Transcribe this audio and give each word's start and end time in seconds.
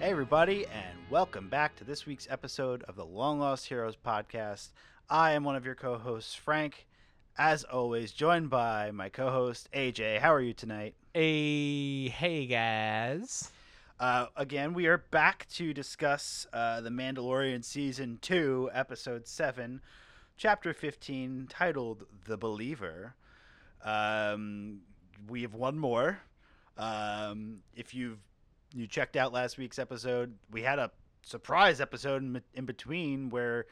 Hey, 0.00 0.12
everybody, 0.12 0.64
and 0.66 0.96
welcome 1.10 1.48
back 1.48 1.74
to 1.76 1.84
this 1.84 2.06
week's 2.06 2.28
episode 2.30 2.84
of 2.84 2.94
the 2.94 3.04
Long 3.04 3.40
Lost 3.40 3.66
Heroes 3.66 3.96
podcast. 3.96 4.68
I 5.10 5.32
am 5.32 5.42
one 5.42 5.56
of 5.56 5.64
your 5.66 5.74
co 5.74 5.98
hosts, 5.98 6.36
Frank, 6.36 6.86
as 7.36 7.64
always, 7.64 8.12
joined 8.12 8.48
by 8.48 8.92
my 8.92 9.08
co 9.08 9.28
host, 9.30 9.68
AJ. 9.74 10.20
How 10.20 10.32
are 10.32 10.40
you 10.40 10.54
tonight? 10.54 10.94
Hey, 11.12 12.08
hey 12.10 12.46
guys. 12.46 13.50
Uh, 13.98 14.26
again, 14.36 14.72
we 14.72 14.86
are 14.86 14.98
back 14.98 15.48
to 15.54 15.74
discuss 15.74 16.46
uh, 16.52 16.80
The 16.80 16.90
Mandalorian 16.90 17.64
Season 17.64 18.18
2, 18.22 18.70
Episode 18.72 19.26
7, 19.26 19.80
Chapter 20.36 20.72
15, 20.72 21.48
titled 21.50 22.04
The 22.26 22.36
Believer. 22.36 23.16
Um, 23.84 24.82
we 25.28 25.42
have 25.42 25.54
one 25.54 25.76
more. 25.76 26.20
Um, 26.76 27.62
if 27.74 27.92
you've 27.92 28.20
you 28.74 28.86
checked 28.86 29.16
out 29.16 29.32
last 29.32 29.58
week's 29.58 29.78
episode, 29.78 30.34
we 30.50 30.62
had 30.62 30.78
a 30.78 30.90
surprise 31.22 31.80
episode 31.80 32.22
in, 32.22 32.42
in 32.54 32.64
between 32.64 33.30
where 33.30 33.66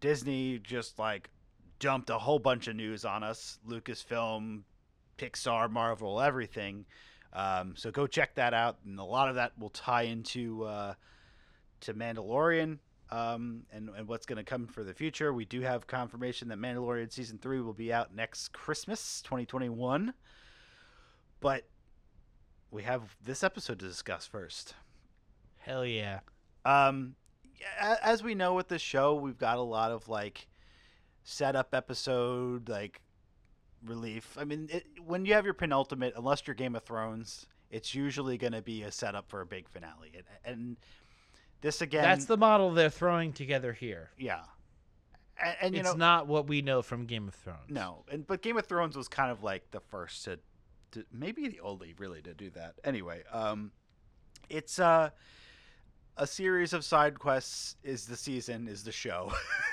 Disney 0.00 0.58
just 0.58 0.98
like 0.98 1.30
dumped 1.78 2.10
a 2.10 2.18
whole 2.18 2.38
bunch 2.38 2.68
of 2.68 2.76
news 2.76 3.04
on 3.04 3.22
us 3.22 3.58
Lucasfilm, 3.68 4.62
Pixar, 5.18 5.70
Marvel, 5.70 6.20
everything. 6.20 6.84
Um, 7.32 7.74
so 7.76 7.90
go 7.90 8.06
check 8.06 8.36
that 8.36 8.54
out, 8.54 8.78
and 8.84 8.98
a 8.98 9.04
lot 9.04 9.28
of 9.28 9.34
that 9.36 9.58
will 9.58 9.70
tie 9.70 10.02
into 10.02 10.64
uh, 10.64 10.94
to 11.80 11.94
Mandalorian 11.94 12.78
um, 13.10 13.62
and, 13.72 13.90
and 13.96 14.08
what's 14.08 14.26
going 14.26 14.36
to 14.38 14.44
come 14.44 14.66
for 14.66 14.84
the 14.84 14.94
future. 14.94 15.32
We 15.32 15.44
do 15.44 15.60
have 15.60 15.86
confirmation 15.86 16.48
that 16.48 16.58
Mandalorian 16.58 17.12
season 17.12 17.38
three 17.38 17.60
will 17.60 17.72
be 17.72 17.92
out 17.92 18.14
next 18.14 18.52
Christmas, 18.52 19.20
2021. 19.22 20.14
But 21.40 21.64
we 22.74 22.82
have 22.82 23.16
this 23.24 23.44
episode 23.44 23.78
to 23.78 23.86
discuss 23.86 24.26
first. 24.26 24.74
Hell 25.58 25.86
yeah. 25.86 26.20
Um, 26.64 27.14
as 27.80 28.22
we 28.22 28.34
know 28.34 28.54
with 28.54 28.66
the 28.66 28.80
show, 28.80 29.14
we've 29.14 29.38
got 29.38 29.58
a 29.58 29.62
lot 29.62 29.92
of 29.92 30.08
like 30.08 30.48
setup 31.22 31.72
episode, 31.72 32.68
like 32.68 33.00
relief. 33.86 34.36
I 34.38 34.44
mean, 34.44 34.68
it, 34.72 34.86
when 35.06 35.24
you 35.24 35.34
have 35.34 35.44
your 35.44 35.54
penultimate, 35.54 36.14
unless 36.16 36.46
you're 36.46 36.54
Game 36.54 36.74
of 36.74 36.82
Thrones, 36.82 37.46
it's 37.70 37.94
usually 37.94 38.36
going 38.36 38.52
to 38.52 38.62
be 38.62 38.82
a 38.82 38.90
setup 38.90 39.28
for 39.28 39.40
a 39.40 39.46
big 39.46 39.68
finale. 39.68 40.10
And, 40.16 40.24
and 40.44 40.76
this 41.60 41.80
again, 41.80 42.02
That's 42.02 42.24
the 42.24 42.36
model 42.36 42.72
they're 42.72 42.90
throwing 42.90 43.32
together 43.32 43.72
here. 43.72 44.10
yeah. 44.18 44.40
And, 45.42 45.56
and 45.60 45.74
you 45.74 45.80
it's 45.80 45.90
know, 45.90 45.96
not 45.96 46.28
what 46.28 46.46
we 46.46 46.62
know 46.62 46.80
from 46.80 47.06
Game 47.06 47.26
of 47.26 47.34
Thrones. 47.34 47.68
No, 47.68 48.04
and 48.10 48.24
but 48.24 48.40
Game 48.40 48.56
of 48.56 48.66
Thrones 48.66 48.96
was 48.96 49.08
kind 49.08 49.32
of 49.32 49.42
like 49.42 49.68
the 49.72 49.80
first 49.80 50.24
to, 50.26 50.38
to 50.94 51.04
maybe 51.12 51.46
the 51.48 51.60
only 51.60 51.94
really 51.98 52.22
to 52.22 52.34
do 52.34 52.50
that. 52.50 52.74
Anyway, 52.84 53.22
um, 53.32 53.70
it's 54.48 54.78
uh, 54.78 55.10
a 56.16 56.26
series 56.26 56.72
of 56.72 56.84
side 56.84 57.18
quests. 57.18 57.76
Is 57.82 58.06
the 58.06 58.16
season? 58.16 58.66
Is 58.68 58.82
the 58.84 58.92
show? 58.92 59.32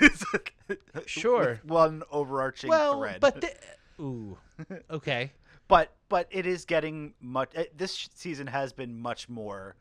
Sure. 1.06 1.60
one 1.64 2.02
overarching 2.10 2.70
Well, 2.70 2.98
thread. 3.00 3.20
but 3.20 3.40
the, 3.40 3.52
ooh, 4.00 4.38
okay. 4.90 5.32
but 5.68 5.92
but 6.08 6.28
it 6.30 6.46
is 6.46 6.64
getting 6.64 7.14
much. 7.20 7.50
eh, 7.54 7.64
This 7.76 8.08
season 8.14 8.46
has 8.46 8.72
been 8.72 8.98
much 8.98 9.28
more 9.28 9.76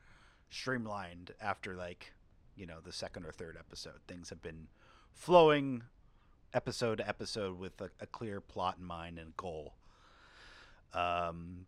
streamlined 0.50 1.32
after 1.42 1.76
like 1.76 2.12
you 2.58 2.66
know 2.66 2.80
the 2.84 2.92
second 2.92 3.26
or 3.26 3.32
third 3.32 3.56
episode. 3.58 4.00
Things 4.08 4.30
have 4.30 4.42
been 4.42 4.68
flowing 5.14 5.84
episode 6.54 6.98
to 6.98 7.08
episode 7.08 7.58
with 7.58 7.80
a, 7.80 7.90
a 8.02 8.06
clear 8.06 8.42
plot 8.42 8.76
in 8.80 8.86
mind 8.86 9.18
and 9.18 9.36
goal. 9.38 9.76
Um, 10.94 11.66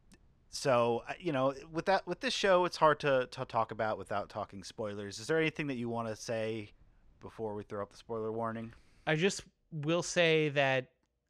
so 0.49 1.03
uh, 1.07 1.13
you 1.19 1.31
know, 1.31 1.53
with 1.71 1.85
that 1.85 2.05
with 2.07 2.19
this 2.19 2.33
show, 2.33 2.65
it's 2.65 2.77
hard 2.77 2.99
to 3.01 3.27
to 3.31 3.45
talk 3.45 3.71
about 3.71 3.97
without 3.97 4.29
talking 4.29 4.63
spoilers. 4.63 5.19
Is 5.19 5.27
there 5.27 5.39
anything 5.39 5.67
that 5.67 5.75
you 5.75 5.89
want 5.89 6.07
to 6.07 6.15
say 6.15 6.71
before 7.19 7.55
we 7.55 7.63
throw 7.63 7.81
up 7.81 7.91
the 7.91 7.97
spoiler 7.97 8.31
warning? 8.31 8.73
I 9.07 9.15
just 9.15 9.41
will 9.71 10.03
say 10.03 10.49
that 10.49 10.89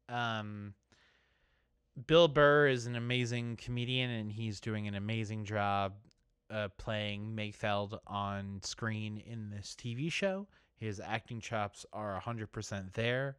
um, 0.10 0.74
Bill 2.08 2.28
Burr 2.28 2.68
is 2.68 2.86
an 2.86 2.96
amazing 2.96 3.58
comedian, 3.58 4.10
and 4.10 4.32
he's 4.32 4.60
doing 4.60 4.88
an 4.88 4.96
amazing 4.96 5.46
job 5.46 5.94
uh, 6.50 6.68
playing 6.78 7.34
Mayfeld 7.36 7.98
on 8.08 8.60
screen 8.64 9.18
in 9.26 9.50
this 9.50 9.76
TV 9.80 10.12
show. 10.12 10.48
His 10.76 11.00
acting 11.00 11.40
chops 11.40 11.86
are 11.94 12.22
100% 12.22 12.94
there. 12.94 13.38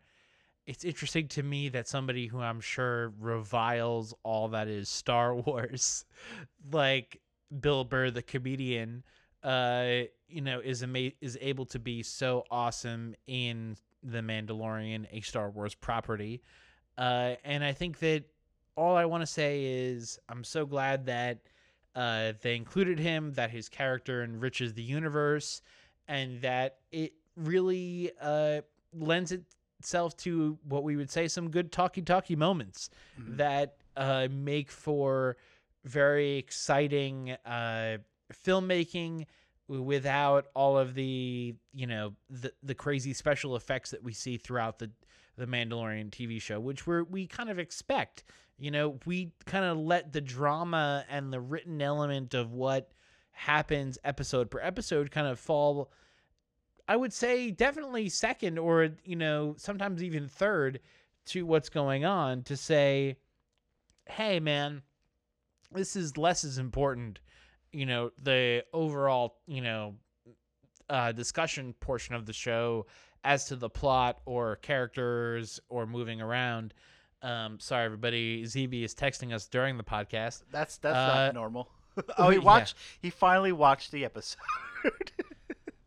It's 0.66 0.84
interesting 0.84 1.28
to 1.28 1.42
me 1.42 1.68
that 1.70 1.86
somebody 1.88 2.26
who 2.26 2.40
I'm 2.40 2.60
sure 2.60 3.12
reviles 3.20 4.14
all 4.22 4.48
that 4.48 4.68
is 4.68 4.88
Star 4.88 5.34
Wars, 5.46 6.04
like 6.72 7.20
Bill 7.60 7.84
Burr, 7.84 8.10
the 8.10 8.22
comedian, 8.22 9.04
uh, 9.42 10.04
you 10.28 10.40
know, 10.40 10.60
is 10.60 10.82
ama- 10.82 11.12
is 11.20 11.36
able 11.40 11.66
to 11.66 11.78
be 11.78 12.02
so 12.02 12.44
awesome 12.50 13.14
in 13.26 13.76
The 14.02 14.20
Mandalorian, 14.20 15.06
a 15.12 15.20
Star 15.20 15.50
Wars 15.50 15.74
property. 15.74 16.42
Uh, 16.96 17.34
and 17.44 17.62
I 17.62 17.72
think 17.72 17.98
that 17.98 18.24
all 18.76 18.96
I 18.96 19.04
want 19.04 19.20
to 19.22 19.26
say 19.26 19.64
is 19.64 20.18
I'm 20.28 20.44
so 20.44 20.64
glad 20.64 21.06
that 21.06 21.40
uh, 21.94 22.32
they 22.40 22.56
included 22.56 22.98
him, 22.98 23.34
that 23.34 23.50
his 23.50 23.68
character 23.68 24.24
enriches 24.24 24.72
the 24.72 24.82
universe, 24.82 25.60
and 26.08 26.40
that 26.40 26.78
it 26.90 27.12
really 27.36 28.10
uh, 28.20 28.62
lends 28.92 29.32
itself 29.84 30.16
to 30.16 30.58
what 30.66 30.82
we 30.82 30.96
would 30.96 31.10
say 31.10 31.28
some 31.28 31.50
good 31.50 31.70
talky 31.70 32.00
talky 32.00 32.34
moments 32.34 32.88
Mhm. 33.20 33.36
that 33.36 33.76
uh, 33.98 34.26
make 34.30 34.70
for 34.70 35.36
very 35.84 36.38
exciting 36.38 37.32
uh, 37.44 37.98
filmmaking 38.32 39.26
without 39.68 40.46
all 40.54 40.78
of 40.78 40.94
the 40.94 41.54
you 41.74 41.86
know 41.86 42.14
the 42.30 42.50
the 42.62 42.74
crazy 42.74 43.12
special 43.12 43.56
effects 43.56 43.90
that 43.90 44.02
we 44.02 44.12
see 44.14 44.36
throughout 44.38 44.78
the 44.78 44.90
the 45.36 45.46
Mandalorian 45.46 46.10
TV 46.10 46.40
show, 46.40 46.58
which 46.60 46.86
we're 46.86 47.04
we 47.04 47.26
kind 47.26 47.50
of 47.50 47.58
expect. 47.58 48.24
You 48.56 48.70
know, 48.70 49.00
we 49.04 49.32
kind 49.46 49.64
of 49.64 49.76
let 49.78 50.12
the 50.12 50.20
drama 50.20 51.04
and 51.10 51.32
the 51.32 51.40
written 51.40 51.82
element 51.82 52.34
of 52.34 52.52
what 52.52 52.92
happens 53.32 53.98
episode 54.04 54.48
per 54.50 54.60
episode 54.60 55.10
kind 55.10 55.26
of 55.26 55.38
fall 55.40 55.90
I 56.86 56.96
would 56.96 57.12
say 57.12 57.50
definitely 57.50 58.08
second 58.08 58.58
or 58.58 58.90
you 59.04 59.16
know, 59.16 59.54
sometimes 59.58 60.02
even 60.02 60.28
third 60.28 60.80
to 61.26 61.46
what's 61.46 61.68
going 61.70 62.04
on 62.04 62.42
to 62.44 62.56
say, 62.56 63.16
"Hey 64.06 64.40
man, 64.40 64.82
this 65.72 65.96
is 65.96 66.16
less 66.18 66.44
as 66.44 66.58
important, 66.58 67.20
you 67.72 67.86
know, 67.86 68.10
the 68.22 68.64
overall, 68.72 69.38
you 69.46 69.60
know, 69.62 69.94
uh, 70.90 71.12
discussion 71.12 71.74
portion 71.80 72.14
of 72.14 72.26
the 72.26 72.32
show 72.32 72.86
as 73.24 73.46
to 73.46 73.56
the 73.56 73.70
plot 73.70 74.20
or 74.26 74.56
characters 74.56 75.58
or 75.70 75.86
moving 75.86 76.20
around. 76.20 76.74
Um, 77.22 77.58
sorry, 77.58 77.86
everybody. 77.86 78.42
ZB 78.44 78.82
is 78.84 78.94
texting 78.94 79.32
us 79.32 79.46
during 79.46 79.78
the 79.78 79.84
podcast. 79.84 80.42
That's 80.52 80.76
that's 80.76 80.94
Uh, 80.96 81.14
not 81.26 81.34
normal. 81.34 81.70
oh, 82.18 82.28
he 82.28 82.36
yeah. 82.38 82.42
watched. 82.44 82.76
He 83.00 83.08
finally 83.08 83.52
watched 83.52 83.92
the 83.92 84.04
episode. 84.04 84.38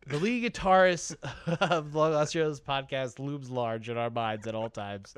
The 0.08 0.16
lead 0.18 0.52
guitarist 0.52 1.16
of 1.60 1.94
Long 1.94 2.12
Lost 2.12 2.32
Heroes 2.32 2.60
podcast 2.60 3.18
looms 3.18 3.50
large 3.50 3.88
in 3.90 3.96
our 3.98 4.10
minds 4.10 4.46
at 4.46 4.54
all 4.54 4.70
times. 4.70 5.14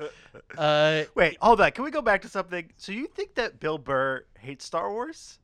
Uh, 0.57 1.03
Wait, 1.15 1.37
hold 1.41 1.61
on. 1.61 1.71
Can 1.71 1.85
we 1.85 1.91
go 1.91 2.01
back 2.01 2.21
to 2.23 2.27
something? 2.27 2.69
So 2.77 2.91
you 2.91 3.07
think 3.07 3.35
that 3.35 3.59
Bill 3.59 3.77
Burr 3.77 4.25
hates 4.39 4.65
Star 4.65 4.91
Wars? 4.91 5.39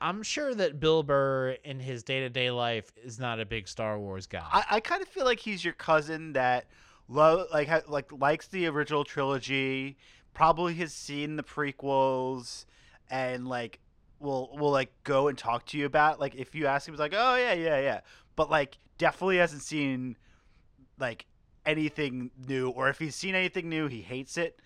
I'm 0.00 0.22
sure 0.22 0.54
that 0.54 0.80
Bill 0.80 1.02
Burr 1.02 1.56
in 1.64 1.80
his 1.80 2.02
day 2.02 2.20
to 2.20 2.28
day 2.28 2.50
life 2.50 2.92
is 3.02 3.18
not 3.18 3.40
a 3.40 3.46
big 3.46 3.68
Star 3.68 3.98
Wars 3.98 4.26
guy. 4.26 4.44
I, 4.52 4.64
I 4.72 4.80
kind 4.80 5.00
of 5.00 5.08
feel 5.08 5.24
like 5.24 5.40
he's 5.40 5.64
your 5.64 5.72
cousin 5.74 6.34
that 6.34 6.66
lo- 7.08 7.46
like 7.52 7.68
ha- 7.68 7.82
like 7.88 8.12
likes 8.12 8.48
the 8.48 8.66
original 8.66 9.04
trilogy, 9.04 9.96
probably 10.34 10.74
has 10.74 10.92
seen 10.92 11.36
the 11.36 11.42
prequels, 11.42 12.66
and 13.08 13.48
like 13.48 13.78
will 14.20 14.54
will 14.58 14.70
like 14.72 14.92
go 15.04 15.28
and 15.28 15.38
talk 15.38 15.64
to 15.66 15.78
you 15.78 15.86
about 15.86 16.20
like 16.20 16.34
if 16.34 16.54
you 16.54 16.66
ask 16.66 16.86
him, 16.86 16.92
he's 16.94 17.00
like, 17.00 17.14
oh 17.16 17.36
yeah 17.36 17.54
yeah 17.54 17.78
yeah, 17.78 18.00
but 18.36 18.50
like 18.50 18.78
definitely 18.98 19.38
hasn't 19.38 19.62
seen 19.62 20.16
like 20.98 21.26
anything 21.66 22.30
new, 22.46 22.70
or 22.70 22.88
if 22.88 22.98
he's 22.98 23.14
seen 23.14 23.34
anything 23.34 23.68
new, 23.68 23.86
he 23.86 24.02
hates 24.02 24.36
it. 24.36 24.60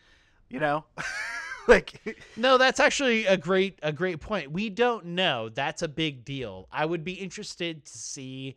You 0.48 0.60
know, 0.60 0.84
like 1.68 2.16
No, 2.36 2.58
that's 2.58 2.80
actually 2.80 3.26
a 3.26 3.36
great 3.36 3.78
a 3.82 3.92
great 3.92 4.20
point. 4.20 4.50
We 4.50 4.70
don't 4.70 5.06
know. 5.06 5.48
That's 5.48 5.82
a 5.82 5.88
big 5.88 6.24
deal. 6.24 6.68
I 6.72 6.84
would 6.84 7.04
be 7.04 7.14
interested 7.14 7.84
to 7.84 7.98
see 7.98 8.56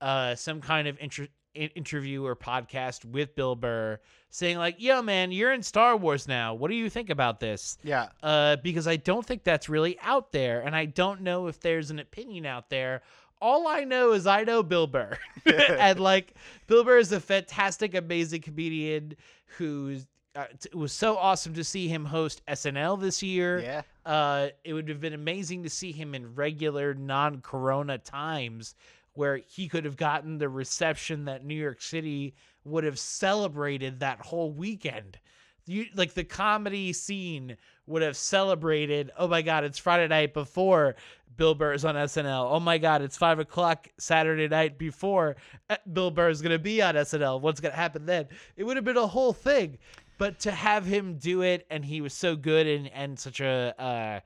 uh, 0.00 0.34
some 0.34 0.60
kind 0.60 0.88
of 0.88 0.96
inter- 1.00 1.28
interview 1.54 2.24
or 2.24 2.34
podcast 2.34 3.04
with 3.04 3.34
Bill 3.34 3.54
Burr 3.54 3.98
saying 4.30 4.58
like, 4.58 4.76
"Yo, 4.78 5.02
man, 5.02 5.32
you're 5.32 5.52
in 5.52 5.62
Star 5.62 5.96
Wars 5.96 6.26
now. 6.26 6.54
What 6.54 6.70
do 6.70 6.76
you 6.76 6.88
think 6.88 7.10
about 7.10 7.40
this?" 7.40 7.78
yeah. 7.82 8.08
Uh, 8.22 8.56
because 8.56 8.86
I 8.86 8.96
don't 8.96 9.24
think 9.24 9.44
that's 9.44 9.68
really 9.68 9.98
out 10.00 10.32
there, 10.32 10.60
and 10.62 10.74
I 10.74 10.86
don't 10.86 11.20
know 11.22 11.48
if 11.48 11.60
there's 11.60 11.90
an 11.90 11.98
opinion 11.98 12.46
out 12.46 12.70
there. 12.70 13.02
All 13.42 13.66
I 13.66 13.82
know 13.82 14.12
is 14.12 14.26
I 14.26 14.44
know 14.44 14.62
Bill 14.62 14.86
Burr, 14.86 15.18
and 15.46 15.98
like 15.98 16.34
Bill 16.68 16.84
Burr 16.84 16.98
is 16.98 17.10
a 17.10 17.20
fantastic, 17.20 17.94
amazing 17.94 18.40
comedian 18.40 19.16
who's 19.58 20.06
uh, 20.34 20.44
it 20.64 20.74
was 20.74 20.92
so 20.92 21.18
awesome 21.18 21.52
to 21.54 21.64
see 21.64 21.88
him 21.88 22.04
host 22.04 22.40
SNL 22.46 23.00
this 23.00 23.22
year. 23.22 23.58
Yeah. 23.58 23.82
Uh, 24.06 24.48
it 24.64 24.72
would 24.72 24.88
have 24.88 25.00
been 25.00 25.12
amazing 25.12 25.64
to 25.64 25.70
see 25.70 25.92
him 25.92 26.14
in 26.14 26.34
regular 26.34 26.94
non-corona 26.94 27.98
times 27.98 28.74
where 29.14 29.36
he 29.36 29.68
could 29.68 29.84
have 29.84 29.96
gotten 29.96 30.38
the 30.38 30.48
reception 30.48 31.26
that 31.26 31.44
New 31.44 31.54
York 31.54 31.82
City 31.82 32.34
would 32.64 32.84
have 32.84 32.98
celebrated 32.98 34.00
that 34.00 34.20
whole 34.20 34.52
weekend. 34.52 35.18
You 35.66 35.86
like 35.94 36.14
the 36.14 36.24
comedy 36.24 36.92
scene 36.92 37.56
would 37.86 38.02
have 38.02 38.16
celebrated. 38.16 39.10
Oh 39.18 39.28
my 39.28 39.42
God, 39.42 39.64
it's 39.64 39.78
Friday 39.78 40.08
night 40.08 40.34
before 40.34 40.94
Bill 41.36 41.54
Burr 41.54 41.72
is 41.72 41.84
on 41.84 41.94
SNL. 41.94 42.50
Oh 42.50 42.60
my 42.60 42.78
God, 42.78 43.02
it's 43.02 43.16
five 43.16 43.38
o'clock 43.38 43.88
Saturday 43.98 44.48
night 44.48 44.78
before 44.78 45.36
uh, 45.70 45.76
Bill 45.92 46.10
Burr 46.10 46.30
is 46.30 46.42
gonna 46.42 46.58
be 46.58 46.82
on 46.82 46.94
SNL. 46.94 47.40
What's 47.40 47.60
gonna 47.60 47.74
happen 47.74 48.06
then? 48.06 48.28
It 48.56 48.64
would 48.64 48.76
have 48.76 48.84
been 48.84 48.96
a 48.96 49.06
whole 49.06 49.32
thing. 49.32 49.78
But 50.18 50.38
to 50.40 50.52
have 50.52 50.84
him 50.84 51.16
do 51.16 51.42
it, 51.42 51.66
and 51.70 51.84
he 51.84 52.00
was 52.00 52.12
so 52.12 52.36
good 52.36 52.66
and 52.66 52.88
and 52.92 53.18
such 53.18 53.40
a, 53.40 53.74
uh, 53.78 54.20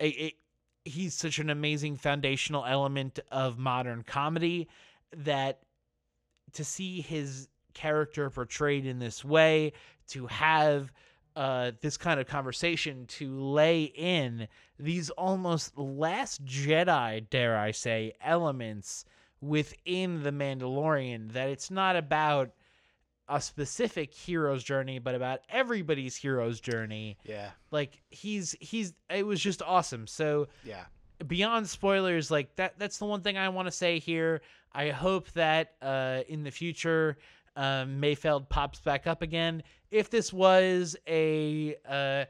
a, 0.00 0.06
a 0.06 0.34
he's 0.84 1.14
such 1.14 1.38
an 1.38 1.50
amazing 1.50 1.96
foundational 1.96 2.64
element 2.64 3.20
of 3.30 3.58
modern 3.58 4.02
comedy 4.02 4.68
that 5.16 5.60
to 6.54 6.64
see 6.64 7.00
his 7.02 7.48
character 7.74 8.30
portrayed 8.30 8.86
in 8.86 8.98
this 8.98 9.24
way, 9.24 9.72
to 10.08 10.26
have 10.26 10.92
uh, 11.38 11.70
this 11.80 11.96
kind 11.96 12.18
of 12.18 12.26
conversation, 12.26 13.06
to 13.06 13.38
lay 13.38 13.84
in 13.84 14.48
these 14.78 15.10
almost 15.10 15.78
last 15.78 16.44
Jedi, 16.44 17.28
dare 17.30 17.56
I 17.56 17.70
say, 17.70 18.12
elements 18.20 19.04
within 19.40 20.22
the 20.24 20.30
Mandalorian, 20.32 21.32
that 21.32 21.48
it's 21.48 21.70
not 21.70 21.94
about 21.96 22.50
a 23.28 23.40
specific 23.40 24.12
hero's 24.14 24.64
journey, 24.64 24.98
but 24.98 25.14
about 25.14 25.40
everybody's 25.48 26.16
hero's 26.16 26.60
journey. 26.60 27.18
Yeah. 27.24 27.50
Like 27.70 28.00
he's 28.10 28.56
he's 28.58 28.94
it 29.08 29.26
was 29.26 29.40
just 29.40 29.62
awesome. 29.62 30.06
So 30.06 30.48
Yeah. 30.64 30.84
beyond 31.26 31.68
spoilers 31.68 32.30
like 32.30 32.56
that 32.56 32.78
that's 32.78 32.98
the 32.98 33.04
one 33.04 33.20
thing 33.22 33.36
i 33.36 33.48
want 33.48 33.66
to 33.66 33.72
say 33.72 33.98
here 33.98 34.40
i 34.72 34.90
hope 34.90 35.28
that 35.32 35.72
uh 35.82 36.20
in 36.28 36.44
the 36.44 36.50
future 36.52 37.18
um 37.58 38.00
mayfeld 38.00 38.48
pops 38.48 38.80
back 38.80 39.06
up 39.06 39.20
again. 39.20 39.62
If 39.90 40.08
this 40.08 40.32
was 40.32 40.96
a 41.06 41.76
uh 41.86 42.24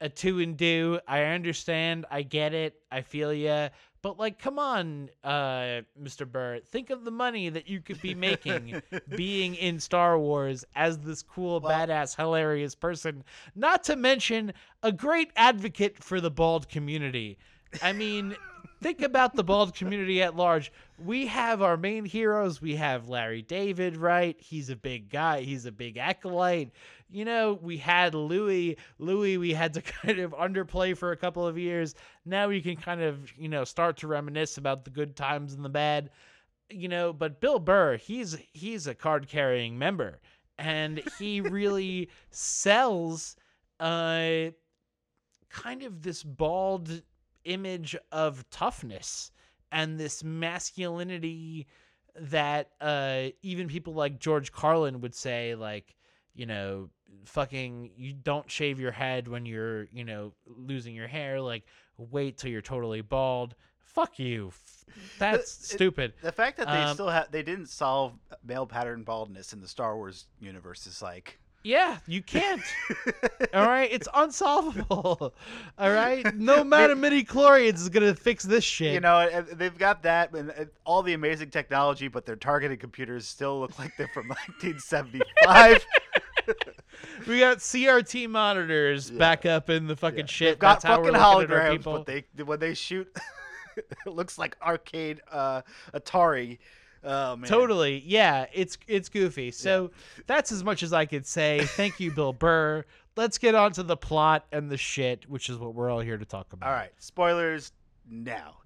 a 0.00 0.08
two 0.08 0.40
and 0.40 0.56
do 0.56 0.98
i 1.06 1.22
understand 1.22 2.04
i 2.10 2.20
get 2.22 2.52
it 2.52 2.74
i 2.92 3.00
feel 3.00 3.32
ya. 3.32 3.68
But 4.02 4.18
like 4.18 4.38
come 4.38 4.58
on 4.58 5.08
uh 5.22 5.80
mr 6.02 6.30
burr 6.30 6.58
think 6.68 6.90
of 6.90 7.04
the 7.04 7.10
money 7.12 7.48
that 7.48 7.68
you 7.68 7.80
could 7.80 8.02
be 8.02 8.14
making 8.14 8.82
being 9.16 9.54
in 9.54 9.80
star 9.80 10.18
wars 10.18 10.64
as 10.74 10.98
this 10.98 11.22
cool 11.22 11.60
Well- 11.60 11.72
badass 11.86 12.16
hilarious 12.16 12.74
person. 12.74 13.24
Not 13.54 13.84
to 13.84 13.96
mention 13.96 14.52
a 14.82 14.92
great 14.92 15.30
advocate 15.36 16.02
for 16.02 16.20
the 16.20 16.30
bald 16.30 16.68
community. 16.68 17.38
I 17.80 17.92
mean, 17.92 18.36
think 18.84 19.00
about 19.00 19.34
the 19.34 19.42
bald 19.42 19.74
community 19.74 20.22
at 20.22 20.36
large. 20.36 20.70
We 21.02 21.26
have 21.28 21.62
our 21.62 21.78
main 21.78 22.04
heroes. 22.04 22.60
We 22.60 22.76
have 22.76 23.08
Larry 23.08 23.40
David, 23.40 23.96
right? 23.96 24.36
He's 24.38 24.68
a 24.68 24.76
big 24.76 25.08
guy. 25.08 25.40
He's 25.40 25.64
a 25.64 25.72
big 25.72 25.96
acolyte. 25.96 26.70
You 27.08 27.24
know, 27.24 27.58
we 27.62 27.78
had 27.78 28.14
Louis. 28.14 28.76
Louis, 28.98 29.38
we 29.38 29.54
had 29.54 29.72
to 29.72 29.80
kind 30.02 30.18
of 30.18 30.32
underplay 30.32 30.94
for 30.94 31.12
a 31.12 31.16
couple 31.16 31.46
of 31.46 31.56
years. 31.56 31.94
Now 32.26 32.48
we 32.48 32.60
can 32.60 32.76
kind 32.76 33.00
of, 33.00 33.32
you 33.38 33.48
know, 33.48 33.64
start 33.64 33.96
to 33.98 34.06
reminisce 34.06 34.58
about 34.58 34.84
the 34.84 34.90
good 34.90 35.16
times 35.16 35.54
and 35.54 35.64
the 35.64 35.70
bad. 35.70 36.10
You 36.68 36.88
know, 36.88 37.14
but 37.14 37.40
Bill 37.40 37.58
Burr, 37.58 37.96
he's 37.96 38.36
he's 38.52 38.86
a 38.86 38.94
card 38.94 39.28
carrying 39.28 39.78
member, 39.78 40.20
and 40.58 41.02
he 41.18 41.40
really 41.40 42.10
sells 42.28 43.34
uh 43.80 44.50
kind 45.48 45.82
of 45.84 46.02
this 46.02 46.22
bald 46.22 47.02
image 47.44 47.96
of 48.12 48.48
toughness 48.50 49.30
and 49.72 49.98
this 49.98 50.22
masculinity 50.24 51.66
that 52.20 52.70
uh 52.80 53.24
even 53.42 53.66
people 53.68 53.94
like 53.94 54.18
George 54.20 54.52
Carlin 54.52 55.00
would 55.00 55.14
say 55.14 55.54
like 55.54 55.96
you 56.34 56.46
know 56.46 56.88
fucking 57.24 57.90
you 57.96 58.12
don't 58.12 58.50
shave 58.50 58.78
your 58.78 58.92
head 58.92 59.26
when 59.28 59.46
you're 59.46 59.84
you 59.92 60.04
know 60.04 60.32
losing 60.46 60.94
your 60.94 61.08
hair 61.08 61.40
like 61.40 61.64
wait 61.96 62.38
till 62.38 62.50
you're 62.50 62.60
totally 62.60 63.00
bald. 63.00 63.54
Fuck 63.78 64.18
you. 64.18 64.50
That's 65.20 65.44
it- 65.44 65.64
stupid. 65.76 66.14
The 66.22 66.32
fact 66.32 66.56
that 66.56 66.66
they 66.66 66.72
Um, 66.82 66.94
still 66.94 67.08
have 67.08 67.30
they 67.30 67.42
didn't 67.44 67.66
solve 67.68 68.14
male 68.44 68.66
pattern 68.66 69.04
baldness 69.04 69.52
in 69.52 69.60
the 69.60 69.68
Star 69.68 69.96
Wars 69.96 70.26
universe 70.40 70.86
is 70.86 71.00
like 71.00 71.38
yeah 71.66 71.96
you 72.06 72.22
can't 72.22 72.60
all 73.54 73.66
right 73.66 73.88
it's 73.90 74.06
unsolvable 74.14 75.34
all 75.78 75.90
right 75.90 76.34
no 76.36 76.60
amount 76.60 76.92
of 76.92 76.98
midi 76.98 77.24
chlorians 77.24 77.76
is 77.76 77.88
gonna 77.88 78.14
fix 78.14 78.44
this 78.44 78.62
shit 78.62 78.92
you 78.92 79.00
know 79.00 79.42
they've 79.54 79.78
got 79.78 80.02
that 80.02 80.32
and 80.34 80.52
all 80.84 81.02
the 81.02 81.14
amazing 81.14 81.48
technology, 81.50 82.06
but 82.08 82.26
their 82.26 82.36
targeted 82.36 82.78
computers 82.80 83.26
still 83.26 83.60
look 83.60 83.78
like 83.78 83.96
they're 83.96 84.08
from 84.08 84.28
1975. 84.28 85.86
We 87.26 87.40
got 87.40 87.58
CRT 87.58 88.28
monitors 88.28 89.10
Yeah. 89.10 89.18
back 89.18 89.46
up 89.46 89.70
in 89.70 89.86
the 89.86 89.96
fucking 89.96 90.18
Yeah. 90.20 90.26
shit. 90.26 90.48
They've 90.52 90.58
got 90.58 90.82
That's 90.82 90.84
how 90.84 91.00
we're 91.00 91.12
fucking 91.12 91.38
looking 91.40 91.50
at 91.56 91.60
our 91.62 91.68
holograms, 91.68 91.76
people. 91.78 91.92
but 91.94 92.06
they 92.06 92.42
when 92.42 92.58
they 92.60 92.74
shoot, 92.74 93.08
it 93.76 93.86
looks 94.06 94.36
like 94.38 94.56
arcade 94.62 95.22
uh, 95.30 95.62
Atari. 95.94 96.58
Oh 97.04 97.36
man, 97.36 97.48
Totally, 97.48 98.02
yeah. 98.06 98.46
It's 98.52 98.78
it's 98.88 99.08
goofy. 99.08 99.50
So 99.50 99.90
that's 100.26 100.50
as 100.50 100.64
much 100.64 100.82
as 100.82 100.92
I 100.92 101.04
could 101.04 101.26
say. 101.26 101.60
Thank 101.62 102.00
you, 102.00 102.10
Bill 102.10 102.32
Burr. 102.32 102.84
Let's 103.16 103.38
get 103.38 103.54
on 103.54 103.72
to 103.72 103.82
the 103.82 103.96
plot 103.96 104.46
and 104.50 104.70
the 104.70 104.76
shit, 104.76 105.28
which 105.28 105.48
is 105.48 105.58
what 105.58 105.74
we're 105.74 105.90
all 105.90 106.00
here 106.00 106.16
to 106.16 106.24
talk 106.24 106.52
about. 106.52 106.68
All 106.68 106.74
right, 106.74 106.92
spoilers 106.98 107.72
now. 108.08 108.56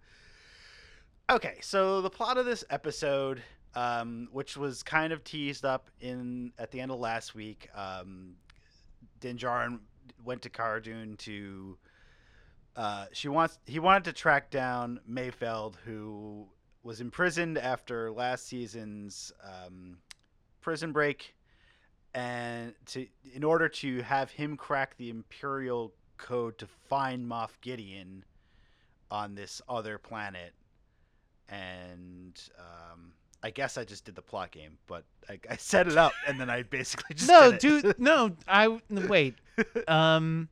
Okay, 1.31 1.57
so 1.61 2.01
the 2.01 2.09
plot 2.09 2.39
of 2.39 2.47
this 2.47 2.65
episode, 2.71 3.43
um, 3.75 4.29
which 4.33 4.57
was 4.57 4.83
kind 4.83 5.13
of 5.13 5.23
teased 5.25 5.65
up 5.65 5.91
in 6.01 6.53
at 6.59 6.71
the 6.71 6.81
end 6.81 6.91
of 6.91 6.99
last 6.99 7.35
week, 7.35 7.69
um, 7.75 8.37
Din 9.21 9.37
Djarin 9.37 9.81
went 10.25 10.43
to 10.43 10.51
Cara 10.51 10.81
Dune 10.81 11.17
to. 11.19 11.77
Uh, 12.77 13.07
she 13.13 13.29
wants. 13.29 13.59
He 13.67 13.81
wanted 13.81 14.05
to 14.05 14.13
track 14.13 14.51
down 14.51 15.01
Mayfeld, 15.11 15.75
who 15.85 16.47
was 16.89 17.03
imprisoned 17.03 17.59
after 17.59 18.11
last 18.11 18.47
season's 18.47 19.31
um, 19.45 19.99
prison 20.63 20.91
break, 20.91 21.35
and 22.15 22.73
to 22.87 23.07
in 23.35 23.45
order 23.45 23.69
to 23.69 24.01
have 24.01 24.31
him 24.31 24.57
crack 24.57 24.97
the 24.97 25.11
Imperial 25.11 25.93
code 26.17 26.57
to 26.57 26.67
find 26.67 27.31
Moff 27.31 27.51
Gideon 27.61 28.25
on 29.11 29.35
this 29.35 29.61
other 29.69 29.99
planet. 29.99 30.55
And 31.51 32.41
um, 32.59 33.13
I 33.43 33.51
guess 33.51 33.77
I 33.77 33.85
just 33.85 34.07
did 34.07 34.15
the 34.15 34.23
plot 34.23 34.51
game, 34.51 34.79
but 34.87 35.05
I, 35.29 35.39
I 35.51 35.57
set 35.59 35.89
it 35.89 35.99
up 35.99 36.13
and 36.27 36.41
then 36.41 36.49
I 36.49 36.63
basically 36.63 37.15
just 37.15 37.29
No, 37.29 37.53
dude. 37.53 37.99
No, 37.99 38.33
I 38.49 38.81
wait. 38.91 39.35
Um, 39.89 40.49